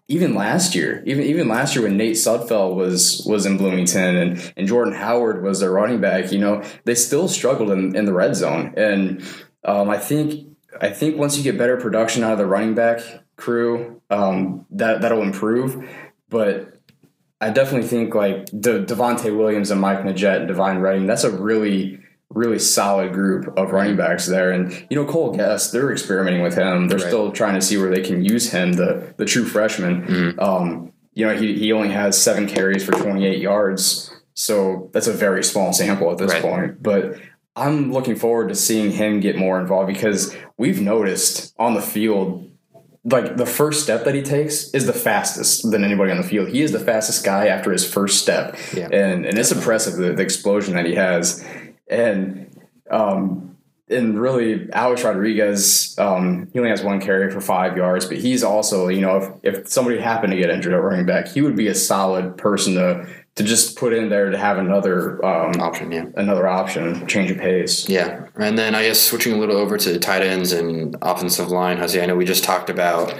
even 0.07 0.35
last 0.35 0.75
year, 0.75 1.03
even 1.07 1.25
even 1.25 1.49
last 1.49 1.75
year 1.75 1.85
when 1.85 1.97
Nate 1.97 2.17
Sudfeld 2.17 2.75
was 2.75 3.25
was 3.27 3.47
in 3.47 3.57
Bloomington 3.57 4.17
and, 4.17 4.53
and 4.57 4.69
Jordan 4.69 4.95
Howard 4.95 5.43
was 5.43 5.61
their 5.61 5.71
running 5.71 6.01
back, 6.01 6.31
you 6.31 6.39
know, 6.39 6.63
they 6.85 6.95
still 6.95 7.27
struggled 7.29 7.71
in, 7.71 7.97
in 7.97 8.05
the 8.05 8.13
red 8.13 8.37
zone. 8.37 8.75
And 8.77 9.23
um, 9.65 9.89
I 9.89 9.99
think 9.99 10.47
I 10.81 10.91
think 10.91 11.17
once 11.17 11.37
you 11.37 11.43
get 11.43 11.57
better 11.57 11.79
production 11.79 12.23
out 12.23 12.33
of 12.33 12.39
the 12.39 12.47
running 12.47 12.75
back 12.75 13.01
crew, 13.37 14.03
um, 14.11 14.67
that 14.73 15.01
that'll 15.01 15.23
improve. 15.23 15.89
But 16.29 16.75
I 17.41 17.51
definitely 17.51 17.89
think 17.89 18.15
like 18.15 18.47
De- 18.47 18.85
Devonte 18.85 19.37
Williams 19.37 19.71
and 19.71 19.81
Mike 19.81 20.01
Majette 20.01 20.39
and 20.39 20.49
Devine 20.49 20.79
Redding, 20.79 21.07
that's 21.07 21.25
a 21.25 21.31
really 21.31 22.01
really 22.31 22.59
solid 22.59 23.13
group 23.13 23.57
of 23.57 23.71
running 23.73 23.97
backs 23.97 24.27
there. 24.27 24.51
And 24.51 24.73
you 24.91 24.97
know, 24.97 25.05
Cole 25.05 25.35
Gest, 25.35 25.73
they're 25.73 25.93
experimenting 25.93 26.43
with 26.43 26.57
him. 26.57 26.89
They're 26.89 26.99
Right. 26.99 27.07
still 27.07 27.31
trying 27.33 27.55
to 27.55 27.61
see 27.61 27.77
where 27.77 27.91
they 27.91 28.03
can 28.03 28.25
use 28.25 28.51
him, 28.51 28.73
the 28.75 29.15
the 29.17 29.25
true 29.25 29.45
freshman. 29.45 30.35
Um, 30.39 30.93
you 31.13 31.27
know, 31.27 31.35
he 31.37 31.55
he 31.55 31.73
only 31.73 31.91
has 31.91 32.21
seven 32.21 32.47
carries 32.47 32.85
for 32.85 32.93
28 32.93 33.39
yards, 33.39 34.11
so 34.35 34.91
that's 34.93 35.07
a 35.07 35.13
very 35.13 35.45
small 35.45 35.73
sample 35.73 36.11
at 36.11 36.19
this 36.19 36.33
Right. 36.33 36.43
point. 36.43 36.83
But 36.83 37.17
I'm 37.57 37.93
looking 37.93 38.17
forward 38.17 38.49
to 38.49 38.57
seeing 38.57 38.91
him 38.91 39.21
get 39.21 39.37
more 39.37 39.61
involved 39.61 39.87
because 39.87 40.35
we've 40.59 40.81
noticed 40.81 41.55
on 41.59 41.75
the 41.75 41.83
field 41.83 42.51
like 43.07 43.37
the 43.37 43.45
first 43.47 43.83
step 43.83 44.05
that 44.07 44.15
he 44.15 44.23
takes 44.23 44.71
is 44.71 44.87
the 44.87 44.93
fastest 44.95 45.71
than 45.71 45.85
anybody 45.85 46.11
on 46.11 46.17
the 46.17 46.23
field. 46.23 46.49
He 46.49 46.63
is 46.63 46.73
the 46.73 46.81
fastest 46.81 47.23
guy 47.23 47.49
after 47.49 47.71
his 47.71 47.87
first 47.87 48.19
step, 48.21 48.57
Yeah. 48.75 48.89
and 48.91 49.25
and 49.27 49.39
it's 49.39 49.53
impressive 49.53 49.95
the, 49.97 50.15
the 50.15 50.23
explosion 50.23 50.75
that 50.75 50.87
he 50.87 50.95
has, 50.95 51.45
and 51.89 52.51
um, 52.91 53.57
and 53.89 54.19
really 54.19 54.71
Alex 54.73 55.05
Rodriguez, 55.05 55.95
um, 55.99 56.49
he 56.53 56.59
only 56.59 56.71
has 56.71 56.83
one 56.83 57.01
carry 57.01 57.31
for 57.31 57.41
five 57.41 57.77
yards, 57.77 58.07
but 58.07 58.17
he's 58.17 58.43
also 58.43 58.89
you 58.89 59.01
know 59.01 59.39
if, 59.43 59.57
if 59.57 59.69
somebody 59.69 59.99
happened 59.99 60.33
to 60.33 60.39
get 60.39 60.51
injured 60.51 60.73
at 60.73 60.83
running 60.83 61.07
back, 61.07 61.29
he 61.29 61.43
would 61.43 61.57
be 61.57 61.69
a 61.69 61.75
solid 61.75 62.37
person 62.37 62.75
to 62.75 63.07
to 63.37 63.43
just 63.43 63.77
put 63.77 63.93
in 63.93 64.09
there 64.09 64.31
to 64.31 64.39
have 64.39 64.59
another 64.59 65.25
um, 65.25 65.61
Option, 65.61 65.91
yeah. 65.91 66.05
another 66.17 66.47
option, 66.47 67.05
change 67.09 67.33
of 67.33 67.39
pace. 67.39 67.89
Yeah, 67.89 68.27
and 68.37 68.57
then 68.57 68.75
I 68.75 68.85
guess 68.85 69.01
switching 69.01 69.33
a 69.33 69.37
little 69.37 69.57
over 69.57 69.77
to 69.77 69.99
tight 69.99 70.23
ends 70.23 70.53
and 70.53 70.97
offensive 71.03 71.49
line, 71.49 71.79
Jose. 71.79 72.01
I 72.01 72.07
know 72.07 72.17
we 72.17 72.25
just 72.25 72.45
talked 72.45 72.71
about 72.71 73.15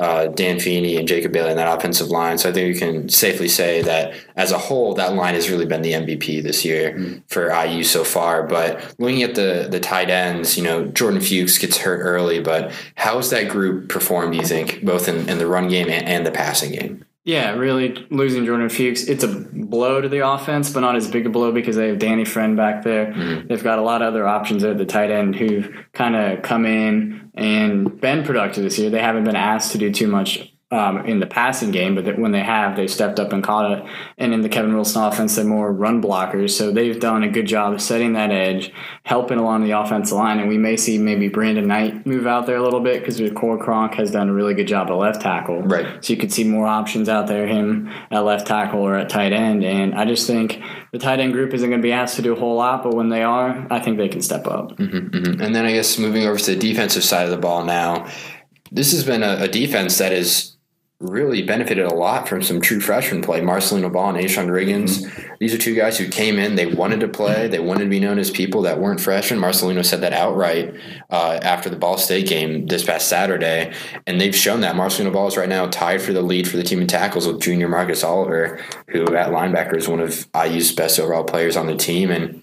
uh, 0.00 0.26
Dan 0.26 0.60
Feeney 0.60 0.96
and 0.96 1.08
Jacob 1.08 1.32
Bailey 1.32 1.52
in 1.52 1.56
that 1.56 1.78
offensive 1.78 2.08
line, 2.08 2.38
so 2.38 2.50
I 2.50 2.52
think 2.52 2.74
you 2.74 2.78
can 2.78 3.08
safely 3.08 3.48
say 3.48 3.82
that 3.82 4.14
as 4.36 4.52
a 4.52 4.58
whole, 4.58 4.94
that 4.94 5.14
line 5.14 5.34
has 5.34 5.48
really 5.48 5.66
been 5.66 5.82
the 5.82 5.92
MVP 5.92 6.42
this 6.42 6.64
year 6.64 7.22
for 7.28 7.50
IU 7.50 7.82
so 7.82 8.04
far. 8.04 8.42
But 8.42 8.94
looking 8.98 9.22
at 9.22 9.34
the 9.34 9.68
the 9.70 9.80
tight 9.80 10.10
ends, 10.10 10.56
you 10.56 10.64
know, 10.64 10.86
Jordan 10.86 11.20
Fuchs 11.20 11.58
gets 11.58 11.78
hurt 11.78 12.00
early, 12.00 12.40
but 12.40 12.72
how 12.96 13.16
has 13.16 13.30
that 13.30 13.48
group 13.48 13.88
performed? 13.88 14.32
Do 14.32 14.38
you 14.38 14.44
think, 14.44 14.84
both 14.84 15.08
in, 15.08 15.28
in 15.28 15.38
the 15.38 15.46
run 15.46 15.68
game 15.68 15.88
and, 15.88 16.06
and 16.06 16.26
the 16.26 16.32
passing 16.32 16.72
game? 16.72 17.05
Yeah, 17.26 17.54
really 17.54 18.06
losing 18.08 18.46
Jordan 18.46 18.68
Fuchs. 18.68 19.02
It's 19.08 19.24
a 19.24 19.26
blow 19.26 20.00
to 20.00 20.08
the 20.08 20.24
offense, 20.26 20.70
but 20.70 20.80
not 20.80 20.94
as 20.94 21.10
big 21.10 21.26
a 21.26 21.28
blow 21.28 21.50
because 21.50 21.74
they 21.74 21.88
have 21.88 21.98
Danny 21.98 22.24
Friend 22.24 22.56
back 22.56 22.84
there. 22.84 23.06
Mm-hmm. 23.06 23.48
They've 23.48 23.64
got 23.64 23.80
a 23.80 23.82
lot 23.82 24.00
of 24.00 24.14
other 24.14 24.28
options 24.28 24.62
at 24.62 24.78
the 24.78 24.86
tight 24.86 25.10
end 25.10 25.34
who've 25.34 25.68
kind 25.92 26.14
of 26.14 26.42
come 26.42 26.64
in 26.64 27.32
and 27.34 28.00
been 28.00 28.24
productive 28.24 28.62
this 28.62 28.78
year. 28.78 28.90
They 28.90 29.00
haven't 29.02 29.24
been 29.24 29.34
asked 29.34 29.72
to 29.72 29.78
do 29.78 29.92
too 29.92 30.06
much 30.06 30.52
um, 30.72 31.06
in 31.06 31.20
the 31.20 31.26
passing 31.26 31.70
game, 31.70 31.94
but 31.94 32.06
that 32.06 32.18
when 32.18 32.32
they 32.32 32.42
have, 32.42 32.74
they've 32.74 32.90
stepped 32.90 33.20
up 33.20 33.32
and 33.32 33.42
caught 33.42 33.70
it. 33.70 33.84
And 34.18 34.34
in 34.34 34.40
the 34.40 34.48
Kevin 34.48 34.74
Wilson 34.74 35.00
offense, 35.02 35.36
they're 35.36 35.44
more 35.44 35.72
run 35.72 36.02
blockers, 36.02 36.50
so 36.50 36.72
they've 36.72 36.98
done 36.98 37.22
a 37.22 37.28
good 37.30 37.46
job 37.46 37.72
of 37.72 37.80
setting 37.80 38.14
that 38.14 38.32
edge, 38.32 38.72
helping 39.04 39.38
along 39.38 39.62
the 39.62 39.70
offensive 39.70 40.16
line. 40.16 40.40
And 40.40 40.48
we 40.48 40.58
may 40.58 40.76
see 40.76 40.98
maybe 40.98 41.28
Brandon 41.28 41.68
Knight 41.68 42.04
move 42.04 42.26
out 42.26 42.46
there 42.46 42.56
a 42.56 42.62
little 42.62 42.80
bit 42.80 43.00
because 43.00 43.20
Coy 43.36 43.56
Cronk 43.58 43.94
has 43.94 44.10
done 44.10 44.28
a 44.28 44.32
really 44.32 44.54
good 44.54 44.66
job 44.66 44.88
at 44.88 44.94
left 44.94 45.20
tackle. 45.20 45.62
Right. 45.62 46.04
So 46.04 46.12
you 46.12 46.18
could 46.18 46.32
see 46.32 46.42
more 46.42 46.66
options 46.66 47.08
out 47.08 47.28
there, 47.28 47.46
him 47.46 47.88
at 48.10 48.24
left 48.24 48.48
tackle 48.48 48.80
or 48.80 48.96
at 48.96 49.08
tight 49.08 49.32
end. 49.32 49.64
And 49.64 49.94
I 49.94 50.04
just 50.04 50.26
think 50.26 50.60
the 50.92 50.98
tight 50.98 51.20
end 51.20 51.32
group 51.32 51.54
isn't 51.54 51.68
going 51.68 51.80
to 51.80 51.86
be 51.86 51.92
asked 51.92 52.16
to 52.16 52.22
do 52.22 52.32
a 52.32 52.38
whole 52.38 52.56
lot, 52.56 52.82
but 52.82 52.92
when 52.92 53.08
they 53.08 53.22
are, 53.22 53.68
I 53.70 53.78
think 53.78 53.98
they 53.98 54.08
can 54.08 54.20
step 54.20 54.48
up. 54.48 54.76
Mhm. 54.78 55.40
And 55.40 55.54
then 55.54 55.64
I 55.64 55.72
guess 55.72 55.96
moving 55.96 56.26
over 56.26 56.40
to 56.40 56.54
the 56.56 56.58
defensive 56.58 57.04
side 57.04 57.24
of 57.24 57.30
the 57.30 57.36
ball 57.36 57.64
now, 57.64 58.08
this 58.72 58.90
has 58.90 59.04
been 59.04 59.22
a, 59.22 59.36
a 59.42 59.48
defense 59.48 59.98
that 59.98 60.10
has 60.10 60.55
really 60.98 61.42
benefited 61.42 61.84
a 61.84 61.94
lot 61.94 62.26
from 62.26 62.42
some 62.42 62.60
true 62.60 62.80
freshman 62.80 63.20
play. 63.20 63.40
Marcelino 63.40 63.92
Ball 63.92 64.16
and 64.16 64.18
A'Shon 64.18 64.48
Riggins. 64.48 65.04
These 65.38 65.52
are 65.52 65.58
two 65.58 65.74
guys 65.74 65.98
who 65.98 66.08
came 66.08 66.38
in, 66.38 66.54
they 66.54 66.64
wanted 66.64 67.00
to 67.00 67.08
play, 67.08 67.48
they 67.48 67.58
wanted 67.58 67.84
to 67.84 67.90
be 67.90 68.00
known 68.00 68.18
as 68.18 68.30
people 68.30 68.62
that 68.62 68.80
weren't 68.80 69.00
freshmen. 69.00 69.38
Marcelino 69.38 69.84
said 69.84 70.00
that 70.00 70.14
outright 70.14 70.74
uh, 71.10 71.38
after 71.42 71.68
the 71.68 71.76
Ball 71.76 71.98
State 71.98 72.28
game 72.28 72.66
this 72.66 72.82
past 72.82 73.08
Saturday, 73.08 73.74
and 74.06 74.18
they've 74.18 74.34
shown 74.34 74.60
that. 74.62 74.74
Marcelino 74.74 75.12
Ball 75.12 75.28
is 75.28 75.36
right 75.36 75.48
now 75.48 75.66
tied 75.66 76.00
for 76.00 76.14
the 76.14 76.22
lead 76.22 76.48
for 76.48 76.56
the 76.56 76.62
team 76.62 76.80
in 76.80 76.86
tackles 76.86 77.26
with 77.26 77.42
junior 77.42 77.68
Marcus 77.68 78.02
Oliver, 78.02 78.58
who 78.88 79.02
at 79.14 79.28
linebacker 79.28 79.76
is 79.76 79.88
one 79.88 80.00
of 80.00 80.26
IU's 80.34 80.72
best 80.72 80.98
overall 80.98 81.24
players 81.24 81.58
on 81.58 81.66
the 81.66 81.76
team. 81.76 82.10
And 82.10 82.42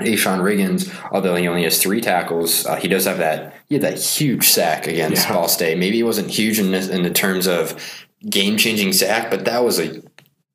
A'Shon 0.00 0.40
Riggins, 0.40 0.94
although 1.10 1.34
he 1.36 1.48
only 1.48 1.62
has 1.62 1.80
three 1.80 2.00
tackles, 2.00 2.66
uh, 2.66 2.76
he 2.76 2.86
does 2.88 3.06
have 3.06 3.18
that. 3.18 3.54
He 3.68 3.76
had 3.76 3.82
that 3.82 3.98
huge 3.98 4.46
sack 4.46 4.86
against 4.86 5.26
Yeah. 5.26 5.32
Ball 5.32 5.48
State. 5.48 5.78
Maybe 5.78 5.98
it 6.00 6.04
wasn't 6.04 6.30
huge 6.30 6.58
in, 6.58 6.70
this, 6.70 6.88
in 6.88 7.02
the 7.02 7.10
terms 7.10 7.46
of 7.46 8.06
game 8.28 8.56
changing 8.58 8.92
sack, 8.92 9.30
but 9.30 9.44
that 9.46 9.64
was 9.64 9.80
a 9.80 10.02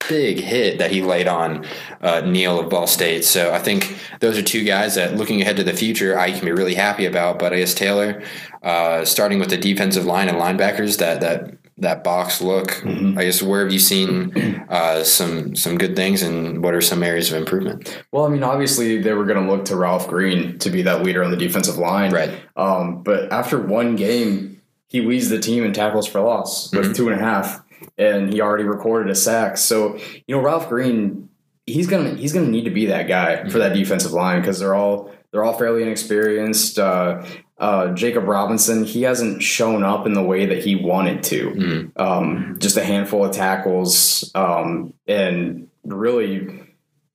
big 0.09 0.39
hit 0.39 0.77
that 0.79 0.91
he 0.91 1.01
laid 1.01 1.27
on 1.27 1.65
uh, 2.01 2.21
Neal 2.21 2.59
of 2.59 2.69
Ball 2.69 2.85
State. 2.87 3.23
So 3.23 3.53
I 3.53 3.59
think 3.59 3.95
those 4.19 4.37
are 4.37 4.41
two 4.43 4.63
guys 4.63 4.95
that, 4.95 5.15
looking 5.15 5.41
ahead 5.41 5.57
to 5.57 5.63
the 5.63 5.73
future, 5.73 6.19
I 6.19 6.31
can 6.31 6.45
be 6.45 6.51
really 6.51 6.75
happy 6.75 7.05
about. 7.05 7.39
But 7.39 7.53
I 7.53 7.57
guess 7.59 7.73
Taylor, 7.73 8.21
uh, 8.61 9.05
starting 9.05 9.39
with 9.39 9.49
the 9.49 9.57
defensive 9.57 10.05
line 10.05 10.27
and 10.29 10.37
linebackers, 10.37 10.97
that 10.97 11.21
that 11.21 11.57
that 11.77 12.03
box 12.03 12.41
look. 12.41 12.69
Mm-hmm. 12.71 13.17
I 13.17 13.25
guess 13.25 13.41
where 13.41 13.63
have 13.63 13.73
you 13.73 13.79
seen 13.79 14.65
uh, 14.69 15.03
some 15.03 15.55
some 15.55 15.77
good 15.77 15.95
things, 15.95 16.21
and 16.21 16.63
what 16.63 16.73
are 16.73 16.81
some 16.81 17.03
areas 17.03 17.31
of 17.31 17.37
improvement? 17.37 18.03
Well, 18.11 18.25
I 18.25 18.29
mean, 18.29 18.43
obviously 18.43 19.01
they 19.01 19.13
were 19.13 19.25
going 19.25 19.45
to 19.45 19.51
look 19.51 19.65
to 19.65 19.75
Ralph 19.75 20.07
Green 20.07 20.57
to 20.59 20.69
be 20.69 20.81
that 20.83 21.03
leader 21.03 21.23
on 21.23 21.31
the 21.31 21.37
defensive 21.37 21.77
line, 21.77 22.11
right? 22.11 22.31
Um, 22.55 23.03
but 23.03 23.31
after 23.31 23.59
one 23.59 23.95
game, 23.95 24.61
he 24.87 25.01
leads 25.01 25.29
the 25.29 25.39
team 25.39 25.63
in 25.63 25.73
tackles 25.73 26.07
for 26.07 26.21
loss 26.21 26.71
with 26.73 26.85
mm-hmm. 26.85 26.93
two 26.93 27.09
and 27.09 27.19
a 27.19 27.23
half, 27.23 27.63
and 27.97 28.31
he 28.31 28.41
already 28.41 28.65
recorded 28.65 29.09
a 29.09 29.15
sack. 29.15 29.57
So 29.57 29.97
you 30.27 30.35
know, 30.35 30.41
Ralph 30.41 30.69
Green, 30.69 31.29
he's 31.65 31.87
gonna 31.87 32.15
he's 32.15 32.33
gonna 32.33 32.47
need 32.47 32.65
to 32.65 32.71
be 32.71 32.87
that 32.87 33.07
guy 33.07 33.37
mm-hmm. 33.37 33.49
for 33.49 33.59
that 33.59 33.73
defensive 33.73 34.11
line 34.11 34.41
because 34.41 34.59
they're 34.59 34.75
all 34.75 35.13
they're 35.31 35.43
all 35.43 35.57
fairly 35.57 35.81
inexperienced. 35.81 36.77
Uh, 36.77 37.25
uh, 37.61 37.93
Jacob 37.93 38.27
Robinson, 38.27 38.83
he 38.83 39.03
hasn't 39.03 39.43
shown 39.43 39.83
up 39.83 40.07
in 40.07 40.13
the 40.13 40.23
way 40.23 40.47
that 40.47 40.63
he 40.63 40.75
wanted 40.75 41.21
to. 41.25 41.51
Mm. 41.51 41.99
Um, 41.99 42.57
just 42.59 42.75
a 42.75 42.83
handful 42.83 43.23
of 43.23 43.35
tackles, 43.35 44.31
um, 44.33 44.95
and 45.07 45.67
really, 45.85 46.63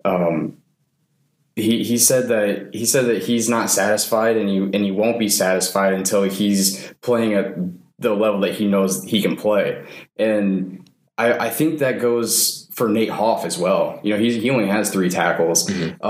um, 0.04 0.58
he 1.56 1.82
he 1.82 1.98
said 1.98 2.28
that 2.28 2.72
he 2.72 2.86
said 2.86 3.06
that 3.06 3.24
he's 3.24 3.48
not 3.48 3.70
satisfied, 3.70 4.36
and 4.36 4.48
he 4.48 4.58
and 4.58 4.76
he 4.76 4.92
won't 4.92 5.18
be 5.18 5.28
satisfied 5.28 5.94
until 5.94 6.22
he's 6.22 6.94
playing 7.00 7.34
at 7.34 7.56
the 7.98 8.14
level 8.14 8.40
that 8.42 8.54
he 8.54 8.68
knows 8.68 9.02
he 9.02 9.20
can 9.20 9.34
play. 9.34 9.84
And 10.16 10.88
I, 11.18 11.46
I 11.46 11.50
think 11.50 11.80
that 11.80 12.00
goes 12.00 12.70
for 12.72 12.88
Nate 12.88 13.10
Hoff 13.10 13.44
as 13.44 13.58
well. 13.58 13.98
You 14.04 14.12
know, 14.12 14.20
he 14.20 14.38
he 14.38 14.50
only 14.50 14.68
has 14.68 14.90
three 14.90 15.10
tackles. 15.10 15.66
Mm-hmm. 15.68 16.06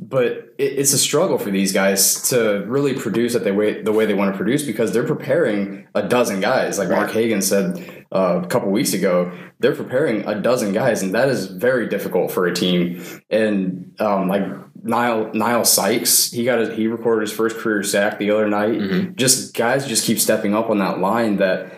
But 0.00 0.54
it's 0.58 0.92
a 0.92 0.98
struggle 0.98 1.38
for 1.38 1.50
these 1.50 1.72
guys 1.72 2.28
to 2.30 2.64
really 2.68 2.94
produce 2.94 3.34
at 3.34 3.42
the 3.42 3.52
way 3.52 3.82
the 3.82 3.92
way 3.92 4.06
they 4.06 4.14
want 4.14 4.32
to 4.32 4.36
produce 4.36 4.62
because 4.62 4.92
they're 4.92 5.06
preparing 5.06 5.88
a 5.94 6.06
dozen 6.06 6.40
guys. 6.40 6.78
Like 6.78 6.88
Mark 6.88 7.10
Hagan 7.10 7.42
said 7.42 8.06
uh, 8.12 8.40
a 8.44 8.46
couple 8.46 8.70
weeks 8.70 8.92
ago, 8.92 9.32
they're 9.58 9.74
preparing 9.74 10.24
a 10.26 10.40
dozen 10.40 10.72
guys, 10.72 11.02
and 11.02 11.12
that 11.14 11.28
is 11.28 11.46
very 11.46 11.88
difficult 11.88 12.30
for 12.30 12.46
a 12.46 12.54
team. 12.54 13.02
And 13.28 13.92
um, 14.00 14.28
like 14.28 14.44
Nile 14.84 15.32
Nile 15.34 15.64
Sykes, 15.64 16.30
he 16.30 16.44
got 16.44 16.62
a, 16.62 16.74
he 16.74 16.86
recorded 16.86 17.28
his 17.28 17.36
first 17.36 17.56
career 17.56 17.82
sack 17.82 18.18
the 18.18 18.30
other 18.30 18.48
night. 18.48 18.78
Mm-hmm. 18.78 19.14
Just 19.16 19.54
guys 19.54 19.86
just 19.86 20.04
keep 20.04 20.20
stepping 20.20 20.54
up 20.54 20.70
on 20.70 20.78
that 20.78 21.00
line 21.00 21.38
that 21.38 21.72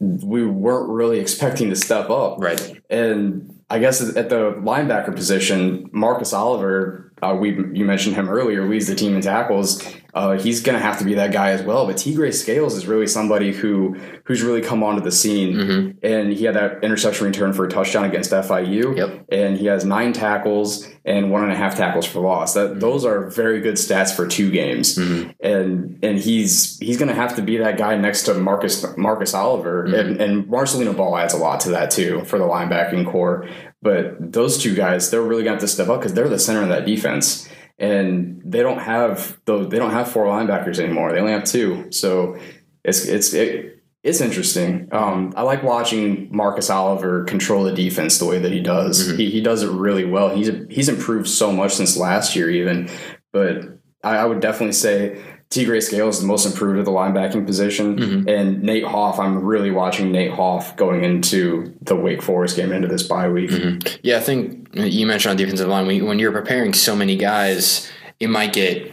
we 0.00 0.46
weren't 0.46 0.88
really 0.90 1.18
expecting 1.18 1.70
to 1.70 1.76
step 1.76 2.10
up. 2.10 2.38
Right. 2.38 2.80
And 2.90 3.60
I 3.68 3.78
guess 3.78 4.00
at 4.16 4.28
the 4.28 4.52
linebacker 4.52 5.14
position, 5.14 5.88
Marcus 5.92 6.32
Oliver 6.32 7.05
uh, 7.22 7.34
we 7.38 7.50
you 7.72 7.84
mentioned 7.84 8.14
him 8.14 8.28
earlier, 8.28 8.68
leads 8.68 8.86
the 8.86 8.94
team 8.94 9.14
in 9.14 9.22
tackles. 9.22 9.82
Uh, 10.12 10.38
he's 10.38 10.60
going 10.60 10.78
to 10.78 10.82
have 10.82 10.98
to 10.98 11.04
be 11.04 11.14
that 11.14 11.32
guy 11.32 11.50
as 11.50 11.62
well. 11.62 11.86
But 11.86 11.96
Tegray 11.96 12.32
Scales 12.32 12.74
is 12.74 12.86
really 12.86 13.06
somebody 13.06 13.52
who 13.52 13.96
who's 14.24 14.42
really 14.42 14.60
come 14.60 14.82
onto 14.82 15.02
the 15.02 15.12
scene, 15.12 15.54
mm-hmm. 15.54 15.98
and 16.02 16.32
he 16.32 16.44
had 16.44 16.54
that 16.56 16.84
interception 16.84 17.26
return 17.26 17.52
for 17.52 17.64
a 17.64 17.68
touchdown 17.68 18.04
against 18.04 18.32
FIU. 18.32 18.96
Yep. 18.96 19.26
And 19.30 19.56
he 19.56 19.66
has 19.66 19.84
nine 19.84 20.12
tackles 20.12 20.88
and 21.04 21.30
one 21.30 21.42
and 21.42 21.52
a 21.52 21.56
half 21.56 21.76
tackles 21.76 22.04
for 22.04 22.20
loss. 22.20 22.54
That 22.54 22.70
mm-hmm. 22.70 22.78
those 22.80 23.04
are 23.04 23.30
very 23.30 23.60
good 23.60 23.74
stats 23.74 24.14
for 24.14 24.26
two 24.26 24.50
games. 24.50 24.96
Mm-hmm. 24.96 25.30
And 25.40 25.98
and 26.02 26.18
he's 26.18 26.78
he's 26.78 26.98
going 26.98 27.08
to 27.08 27.14
have 27.14 27.36
to 27.36 27.42
be 27.42 27.56
that 27.58 27.78
guy 27.78 27.96
next 27.96 28.24
to 28.24 28.34
Marcus 28.34 28.84
Marcus 28.98 29.32
Oliver, 29.32 29.84
mm-hmm. 29.84 29.94
and, 29.94 30.20
and 30.20 30.46
Marcelino 30.46 30.94
Ball 30.94 31.16
adds 31.16 31.32
a 31.32 31.38
lot 31.38 31.60
to 31.60 31.70
that 31.70 31.90
too 31.90 32.24
for 32.24 32.38
the 32.38 32.44
linebacking 32.44 33.10
core. 33.10 33.48
But 33.86 34.32
those 34.32 34.58
two 34.58 34.74
guys, 34.74 35.12
they're 35.12 35.22
really 35.22 35.44
going 35.44 35.56
to 35.56 35.60
have 35.60 35.60
to 35.60 35.68
step 35.68 35.88
up 35.88 36.00
because 36.00 36.12
they're 36.12 36.28
the 36.28 36.40
center 36.40 36.60
of 36.60 36.70
that 36.70 36.86
defense, 36.86 37.48
and 37.78 38.42
they 38.44 38.60
don't 38.60 38.80
have 38.80 39.38
those. 39.44 39.68
They 39.68 39.78
don't 39.78 39.92
have 39.92 40.10
four 40.10 40.26
linebackers 40.26 40.80
anymore. 40.80 41.12
They 41.12 41.20
only 41.20 41.30
have 41.30 41.44
two. 41.44 41.92
So 41.92 42.36
it's 42.82 43.04
it's 43.06 43.32
it, 43.32 43.84
it's 44.02 44.20
interesting. 44.20 44.88
Um, 44.90 45.32
I 45.36 45.42
like 45.42 45.62
watching 45.62 46.34
Marcus 46.34 46.68
Oliver 46.68 47.22
control 47.26 47.62
the 47.62 47.72
defense 47.72 48.18
the 48.18 48.24
way 48.24 48.40
that 48.40 48.50
he 48.50 48.58
does. 48.58 49.06
Mm-hmm. 49.06 49.18
He, 49.18 49.30
he 49.30 49.40
does 49.40 49.62
it 49.62 49.70
really 49.70 50.04
well. 50.04 50.34
He's 50.34 50.50
he's 50.68 50.88
improved 50.88 51.28
so 51.28 51.52
much 51.52 51.72
since 51.76 51.96
last 51.96 52.34
year, 52.34 52.50
even. 52.50 52.90
But 53.32 53.78
I, 54.02 54.16
I 54.16 54.24
would 54.24 54.40
definitely 54.40 54.72
say 54.72 55.22
Tegray 55.50 55.82
Scales 55.82 56.16
is 56.16 56.22
the 56.22 56.26
most 56.26 56.44
improved 56.44 56.78
at 56.78 56.84
the 56.84 56.90
linebacking 56.90 57.46
position, 57.46 57.96
mm-hmm. 57.96 58.28
and 58.28 58.62
Nate 58.62 58.84
Hoff. 58.84 59.18
I'm 59.18 59.38
really 59.38 59.70
watching 59.70 60.10
Nate 60.10 60.32
Hoff 60.32 60.76
going 60.76 61.04
into 61.04 61.74
the 61.82 61.94
Wake 61.94 62.20
Forest 62.20 62.56
game 62.56 62.72
into 62.72 62.88
this 62.88 63.04
bye 63.04 63.28
week. 63.28 63.50
Mm-hmm. 63.50 63.96
Yeah, 64.02 64.16
I 64.16 64.20
think 64.20 64.68
you 64.74 65.06
mentioned 65.06 65.30
on 65.30 65.36
defensive 65.36 65.68
line 65.68 65.86
when 65.86 66.18
you're 66.18 66.32
preparing 66.32 66.74
so 66.74 66.96
many 66.96 67.16
guys, 67.16 67.90
it 68.18 68.28
might 68.28 68.52
get 68.52 68.92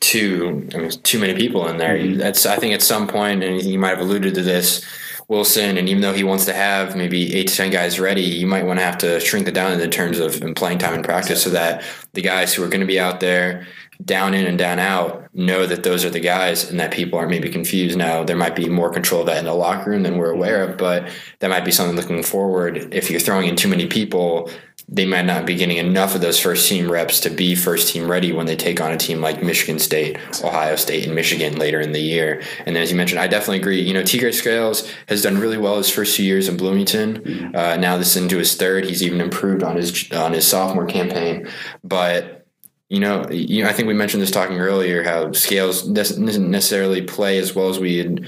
too 0.00 0.68
I 0.74 0.78
mean, 0.78 0.90
too 0.90 1.20
many 1.20 1.34
people 1.34 1.66
in 1.68 1.78
there. 1.78 1.96
Mm-hmm. 1.96 2.18
That's 2.18 2.46
I 2.46 2.56
think 2.56 2.74
at 2.74 2.82
some 2.82 3.06
point, 3.06 3.44
and 3.44 3.62
you 3.62 3.78
might 3.78 3.90
have 3.90 4.00
alluded 4.00 4.34
to 4.34 4.42
this. 4.42 4.84
Wilson, 5.26 5.78
and 5.78 5.88
even 5.88 6.02
though 6.02 6.12
he 6.12 6.22
wants 6.22 6.44
to 6.44 6.52
have 6.52 6.96
maybe 6.96 7.34
eight 7.34 7.48
to 7.48 7.56
ten 7.56 7.70
guys 7.70 7.98
ready, 7.98 8.20
you 8.20 8.46
might 8.46 8.66
want 8.66 8.78
to 8.78 8.84
have 8.84 8.98
to 8.98 9.18
shrink 9.20 9.46
that 9.46 9.54
down 9.54 9.80
in 9.80 9.90
terms 9.90 10.18
of 10.18 10.38
playing 10.54 10.76
time 10.76 10.92
in 10.92 11.02
practice, 11.02 11.42
so 11.42 11.48
that 11.48 11.82
the 12.12 12.20
guys 12.20 12.52
who 12.52 12.62
are 12.62 12.68
going 12.68 12.82
to 12.82 12.86
be 12.86 13.00
out 13.00 13.20
there 13.20 13.66
down 14.02 14.34
in 14.34 14.46
and 14.46 14.58
down 14.58 14.78
out 14.78 15.28
know 15.34 15.66
that 15.66 15.82
those 15.82 16.04
are 16.04 16.10
the 16.10 16.20
guys 16.20 16.70
and 16.70 16.80
that 16.80 16.90
people 16.90 17.18
aren't 17.18 17.30
maybe 17.30 17.48
confused 17.48 17.98
now 17.98 18.24
there 18.24 18.36
might 18.36 18.56
be 18.56 18.68
more 18.68 18.90
control 18.90 19.20
of 19.20 19.26
that 19.26 19.38
in 19.38 19.44
the 19.44 19.54
locker 19.54 19.90
room 19.90 20.02
than 20.02 20.16
we're 20.16 20.30
aware 20.30 20.62
of 20.62 20.76
but 20.76 21.08
that 21.40 21.50
might 21.50 21.64
be 21.64 21.70
something 21.70 21.96
looking 21.96 22.22
forward 22.22 22.94
if 22.94 23.10
you're 23.10 23.20
throwing 23.20 23.48
in 23.48 23.56
too 23.56 23.68
many 23.68 23.86
people 23.86 24.48
they 24.88 25.06
might 25.06 25.24
not 25.24 25.46
be 25.46 25.54
getting 25.54 25.78
enough 25.78 26.14
of 26.14 26.20
those 26.20 26.38
first 26.38 26.68
team 26.68 26.90
reps 26.90 27.20
to 27.20 27.30
be 27.30 27.54
first 27.54 27.88
team 27.88 28.10
ready 28.10 28.32
when 28.32 28.46
they 28.46 28.56
take 28.56 28.80
on 28.80 28.92
a 28.92 28.98
team 28.98 29.20
like 29.20 29.42
Michigan 29.42 29.78
State, 29.78 30.18
Ohio 30.42 30.76
State, 30.76 31.06
and 31.06 31.14
Michigan 31.14 31.56
later 31.56 31.80
in 31.80 31.92
the 31.92 32.00
year. 32.00 32.42
And 32.66 32.76
as 32.76 32.90
you 32.90 32.96
mentioned, 32.96 33.18
I 33.18 33.26
definitely 33.26 33.60
agree. 33.60 33.80
You 33.80 33.94
know, 33.94 34.02
Tegray 34.02 34.34
Scales 34.34 34.90
has 35.08 35.22
done 35.22 35.38
really 35.38 35.56
well 35.56 35.78
his 35.78 35.90
first 35.90 36.16
two 36.16 36.22
years 36.22 36.48
in 36.48 36.58
Bloomington. 36.58 37.22
Mm-hmm. 37.22 37.56
Uh, 37.56 37.76
now 37.76 37.96
this 37.96 38.14
is 38.14 38.22
into 38.22 38.36
his 38.36 38.56
third. 38.56 38.84
He's 38.84 39.02
even 39.02 39.20
improved 39.22 39.62
on 39.62 39.76
his 39.76 40.10
on 40.12 40.32
his 40.32 40.46
sophomore 40.46 40.86
campaign, 40.86 41.48
but 41.82 42.33
you 42.94 43.00
know, 43.00 43.28
you 43.30 43.66
I 43.66 43.72
think 43.72 43.88
we 43.88 43.94
mentioned 43.94 44.22
this 44.22 44.30
talking 44.30 44.58
earlier 44.58 45.02
how 45.02 45.32
Scales 45.32 45.82
doesn't 45.82 46.50
necessarily 46.50 47.02
play 47.02 47.38
as 47.38 47.54
well 47.54 47.68
as 47.68 47.80
we 47.80 47.98
had 47.98 48.24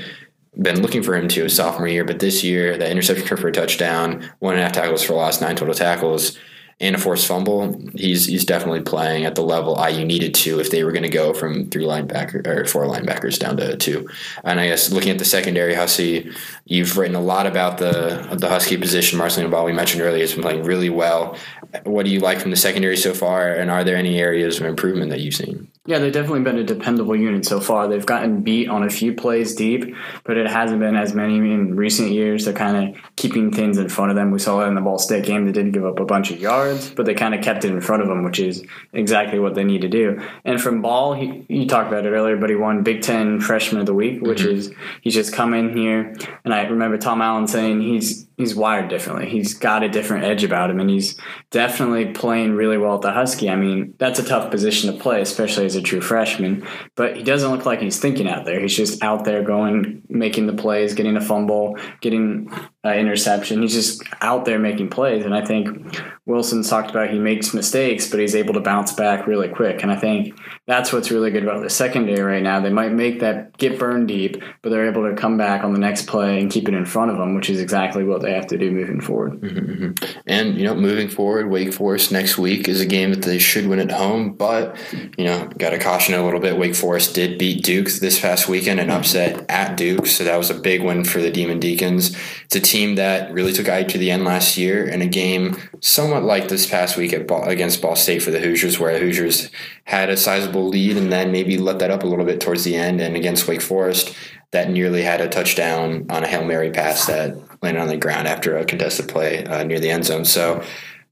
been 0.61 0.83
looking 0.83 1.03
for 1.03 1.15
him 1.15 1.29
to 1.29 1.45
his 1.45 1.55
sophomore 1.55 1.87
year, 1.87 2.05
but 2.05 2.19
this 2.19 2.43
year, 2.43 2.77
that 2.77 2.91
interception 2.91 3.37
for 3.37 3.49
a 3.49 3.53
touchdown, 3.53 4.29
one 4.41 4.55
and 4.55 4.61
a 4.61 4.65
half 4.65 4.73
tackles 4.73 5.03
for 5.03 5.15
loss, 5.15 5.41
nine 5.41 5.55
total 5.55 5.75
tackles 5.75 6.39
and 6.79 6.95
a 6.95 6.99
forced 6.99 7.27
fumble, 7.27 7.81
he's 7.95 8.27
he's 8.27 8.45
definitely 8.45 8.83
playing 8.83 9.25
at 9.25 9.35
the 9.35 9.43
level 9.43 9.83
IU 9.83 10.05
needed 10.05 10.35
to 10.35 10.61
if 10.61 10.71
they 10.71 10.85
were 10.85 10.93
going 10.93 11.03
to 11.05 11.09
go 11.09 11.33
from 11.33 11.71
three 11.71 11.85
linebacker 11.85 12.47
or 12.47 12.67
four 12.67 12.85
linebackers 12.85 13.39
down 13.39 13.57
to 13.57 13.77
two. 13.77 14.09
And 14.45 14.61
I 14.61 14.69
guess 14.69 14.93
looking 14.93 15.11
at 15.11 15.19
the 15.19 15.25
secondary, 15.25 15.75
Hussey, 15.75 16.31
you've 16.67 16.99
written 16.99 17.17
a 17.17 17.21
lot 17.21 17.47
about 17.47 17.79
the 17.79 18.29
the 18.39 18.49
Husky 18.49 18.77
position. 18.77 19.19
Marcelino 19.19 19.51
Ball, 19.51 19.65
we 19.65 19.73
mentioned 19.73 20.03
earlier, 20.03 20.21
has 20.21 20.35
been 20.35 20.43
playing 20.43 20.65
really 20.65 20.91
well. 20.91 21.39
What 21.85 22.05
do 22.05 22.11
you 22.11 22.21
like 22.21 22.41
from 22.41 22.51
the 22.51 22.57
secondary 22.57 22.97
so 22.97 23.15
far, 23.15 23.49
and 23.49 23.71
are 23.71 23.83
there 23.83 23.97
any 23.97 24.19
areas 24.21 24.61
of 24.61 24.67
improvement 24.67 25.11
that 25.11 25.21
you've 25.21 25.35
seen? 25.35 25.69
Yeah, 25.87 26.01
they've 26.01 26.13
definitely 26.13 26.43
been 26.43 26.59
a 26.59 26.65
dependable 26.65 27.15
unit 27.15 27.47
so 27.47 27.61
far. 27.61 27.87
They've 27.87 28.05
gotten 28.05 28.43
beat 28.43 28.69
on 28.69 28.83
a 28.83 28.91
few 28.91 29.15
plays 29.15 29.55
deep, 29.55 29.95
but 30.25 30.37
it 30.37 30.49
hasn't 30.49 30.81
been 30.81 30.97
as 30.97 31.15
many 31.15 31.37
in 31.37 31.77
recent 31.77 32.11
years. 32.11 32.45
They're 32.45 32.55
kind 32.55 32.97
of 32.97 33.03
keeping 33.15 33.53
things 33.53 33.79
in 33.79 33.89
front 33.89 34.11
of 34.11 34.17
them. 34.17 34.33
We 34.33 34.41
saw 34.41 34.59
that 34.59 34.69
in 34.69 34.75
the 34.75 34.81
Ball 34.81 34.99
State 34.99 35.25
game. 35.25 35.47
They 35.47 35.53
didn't 35.53 35.73
give 35.73 35.85
up 35.85 36.01
a 36.01 36.05
bunch 36.05 36.33
of 36.33 36.41
yards, 36.41 36.91
but 36.91 37.07
they 37.07 37.15
kind 37.15 37.35
of 37.35 37.43
kept 37.43 37.65
it 37.65 37.71
in 37.71 37.81
front 37.81 38.03
of 38.03 38.09
them, 38.09 38.25
which 38.25 38.41
is 38.41 38.65
exactly 38.93 39.39
what 39.39 39.55
they 39.55 39.65
need 39.65 39.83
to 39.83 39.89
do. 39.89 40.21
And 40.45 40.61
from 40.61 40.83
Ball, 40.83 41.15
he, 41.15 41.47
you 41.49 41.67
talked 41.67 41.89
about 41.89 42.05
it 42.05 42.11
earlier, 42.11 42.37
but 42.37 42.51
he 42.51 42.57
won 42.57 42.83
Big 42.83 43.03
Ten 43.03 43.41
Freshman 43.41 43.81
of 43.81 43.87
the 43.87 43.95
Week, 43.95 44.21
which 44.21 44.41
mm-hmm. 44.41 44.57
is 44.57 44.75
he's 45.03 45.15
just 45.15 45.33
come 45.33 45.55
in 45.55 45.77
here. 45.77 46.17
And 46.45 46.53
I 46.53 46.67
remember 46.67 46.99
Tom 46.99 47.23
Allen 47.23 47.47
saying 47.47 47.81
he's 47.81 48.27
he's 48.37 48.55
wired 48.55 48.89
differently. 48.89 49.29
He's 49.29 49.55
got 49.55 49.83
a 49.83 49.89
different 49.89 50.25
edge 50.25 50.45
about 50.45 50.71
him, 50.71 50.81
and 50.81 50.91
he's 50.91 51.19
definitely 51.51 52.13
playing 52.13 52.53
really 52.55 52.79
well 52.79 52.97
at 52.97 53.03
the 53.03 53.13
Husky. 53.13 53.49
I 53.49 53.57
mean, 53.57 53.95
that's 53.99 54.19
a 54.19 54.25
tough 54.25 54.51
position 54.51 54.93
to 54.93 55.01
play, 55.01 55.21
especially 55.21 55.67
as 55.67 55.77
a 55.77 55.83
true 55.83 56.01
freshman. 56.01 56.67
But 56.95 57.17
he 57.17 57.23
doesn't 57.23 57.51
look 57.51 57.67
like 57.67 57.81
he's 57.81 57.99
thinking 57.99 58.29
out 58.29 58.45
there. 58.45 58.61
He's 58.61 58.77
just 58.77 59.03
out 59.03 59.25
there 59.25 59.43
going, 59.43 60.03
making 60.09 60.47
the 60.47 60.53
plays, 60.53 60.95
getting 60.95 61.17
a 61.17 61.21
fumble, 61.21 61.79
getting 62.01 62.51
an 62.85 62.99
interception. 62.99 63.63
He's 63.63 63.75
just 63.75 64.03
out 64.21 64.45
there 64.45 64.59
making 64.59 64.91
plays. 64.91 65.25
And 65.25 65.35
I 65.35 65.45
think 65.45 66.01
Wilson's 66.27 66.69
talked 66.69 66.91
about 66.91 67.11
he 67.11 67.19
makes 67.19 67.55
mistakes, 67.55 68.11
but 68.11 68.21
he's 68.21 68.35
able 68.35 68.55
to 68.55 68.61
bounce 68.61 68.93
back 68.93 69.27
really 69.27 69.49
quick. 69.49 69.83
And 69.83 69.91
I 69.91 69.97
think 69.97 70.39
that's 70.67 70.93
what's 70.93 71.11
really 71.11 71.31
good 71.31 71.43
about 71.43 71.63
the 71.63 71.71
secondary 71.71 72.21
right 72.21 72.43
now. 72.43 72.61
They 72.61 72.71
might 72.71 72.93
make 72.93 73.21
that 73.21 73.57
get 73.57 73.79
burned 73.79 74.09
deep, 74.09 74.43
but 74.63 74.71
they're 74.71 74.89
able 74.89 75.09
to 75.09 75.17
come 75.17 75.37
back 75.37 75.65
on 75.65 75.73
the 75.73 75.79
next 75.79 76.07
play 76.07 76.41
and 76.41 76.51
keep 76.51 76.69
it 76.69 76.75
in 76.75 76.85
front 76.85 77.11
of 77.11 77.17
them, 77.17 77.35
which 77.35 77.49
is 77.49 77.61
exactly 77.61 78.05
what 78.05 78.26
they 78.27 78.35
have 78.35 78.47
to 78.49 78.59
do 78.59 78.71
moving 78.71 79.01
forward. 79.01 79.41
Mm-hmm. 79.41 80.21
And 80.27 80.59
you 80.59 80.65
know, 80.65 80.75
moving 80.75 81.09
forward, 81.09 81.51
Wake 81.51 81.73
Forest 81.73 82.13
next 82.13 82.37
week 82.37 82.69
is 82.69 82.81
a 82.81 82.87
game 82.87 83.11
that 83.11 83.23
they 83.23 83.39
should 83.39 83.67
win 83.67 83.79
at 83.79 83.91
home, 83.91 84.33
but 84.33 84.77
you 85.17 85.25
know, 85.25 85.49
got 85.59 85.71
to 85.71 85.79
caution 85.79 86.15
a 86.15 86.25
little 86.25 86.41
bit. 86.41 86.59
Wake 86.59 86.75
Forest 86.75 87.15
did 87.15 87.39
beat 87.39 87.65
Duke 87.65 87.89
this 87.89 88.21
past 88.21 88.49
weekend 88.49 88.81
and 88.81 88.91
upset 88.91 89.49
at 89.49 89.77
Duke, 89.77 90.07
so 90.07 90.25
that 90.25 90.37
was 90.37 90.51
a 90.51 90.55
big 90.55 90.83
win 90.83 91.05
for 91.05 91.21
the 91.23 91.31
Demon 91.31 91.61
Deacons. 91.61 92.17
It's 92.45 92.57
a 92.57 92.61
team 92.61 92.97
that 92.97 93.33
really 93.33 93.53
took 93.53 93.69
IU 93.69 93.85
to 93.85 93.99
the 93.99 94.11
end 94.11 94.25
last 94.25 94.57
year 94.57 94.85
in 94.85 95.03
a 95.03 95.07
game 95.07 95.57
somewhat 95.81 96.25
like 96.25 96.49
this 96.49 96.67
past 96.67 96.97
week 96.97 97.13
at 97.13 97.27
Ball, 97.27 97.45
against 97.45 97.81
Ball 97.81 97.97
State 97.97 98.23
for 98.23 98.31
the 98.31 98.41
Hoosiers, 98.41 98.79
where 98.79 98.93
the 98.93 99.01
Hoosiers 99.01 99.51
had 99.85 100.11
a 100.11 100.17
sizable 100.17 100.69
lead 100.69 100.97
and 100.97 101.13
then 101.13 101.31
maybe 101.31 101.57
let 101.59 101.79
that 101.79 101.91
up 101.91 102.03
a 102.03 102.07
little 102.07 102.25
bit 102.25 102.41
towards 102.41 102.65
the 102.65 102.77
end, 102.77 103.01
and 103.01 103.17
against 103.17 103.47
Wake 103.47 103.63
Forest 103.63 104.15
that 104.53 104.71
nearly 104.71 105.03
had 105.03 105.21
a 105.21 105.29
touchdown 105.29 106.07
on 106.09 106.23
a 106.23 106.27
Hail 106.27 106.45
Mary 106.45 106.71
pass 106.71 107.07
that 107.07 107.37
landed 107.67 107.81
on 107.81 107.89
the 107.89 107.97
ground 107.97 108.29
after 108.29 108.57
a 108.57 108.65
contested 108.65 109.09
play 109.09 109.45
uh, 109.45 109.65
near 109.65 109.81
the 109.81 109.91
end 109.91 110.05
zone. 110.05 110.25
So 110.25 110.63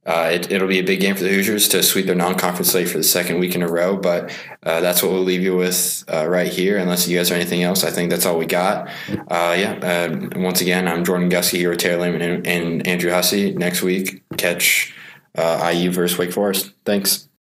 uh, 0.06 0.30
it, 0.32 0.60
will 0.60 0.68
be 0.68 0.78
a 0.78 0.84
big 0.84 1.00
game 1.00 1.16
for 1.16 1.24
the 1.24 1.30
Hoosiers 1.30 1.68
to 1.68 1.82
sweep 1.82 2.06
their 2.06 2.14
non-conference 2.14 2.72
slate 2.72 2.88
for 2.88 2.98
the 2.98 3.04
second 3.04 3.38
week 3.38 3.54
in 3.54 3.62
a 3.62 3.68
row. 3.68 3.96
But 3.96 4.30
uh, 4.62 4.80
that's 4.80 5.02
what 5.02 5.12
we'll 5.12 5.22
leave 5.22 5.40
you 5.40 5.56
with 5.56 6.04
uh, 6.12 6.28
right 6.28 6.52
here. 6.52 6.76
Unless 6.78 7.08
you 7.08 7.16
guys 7.16 7.30
have 7.30 7.36
anything 7.36 7.62
else, 7.62 7.84
I 7.84 7.90
think 7.90 8.10
that's 8.10 8.26
all 8.26 8.38
we 8.38 8.46
got. 8.46 8.88
Uh, 9.08 9.56
yeah. 9.58 9.78
Uh, 9.82 10.28
once 10.38 10.60
again, 10.60 10.88
I'm 10.88 11.04
Jordan 11.04 11.30
Guskey 11.30 11.58
here 11.58 11.70
with 11.70 11.78
Taylor 11.78 12.02
Lehman 12.02 12.22
and, 12.22 12.46
and 12.46 12.86
Andrew 12.86 13.10
Hussey. 13.10 13.52
Next 13.52 13.82
week, 13.82 14.22
catch 14.36 14.94
IU 15.36 15.90
versus 15.90 16.18
Wake 16.18 16.32
Forest. 16.32 16.72
Thanks. 16.84 17.23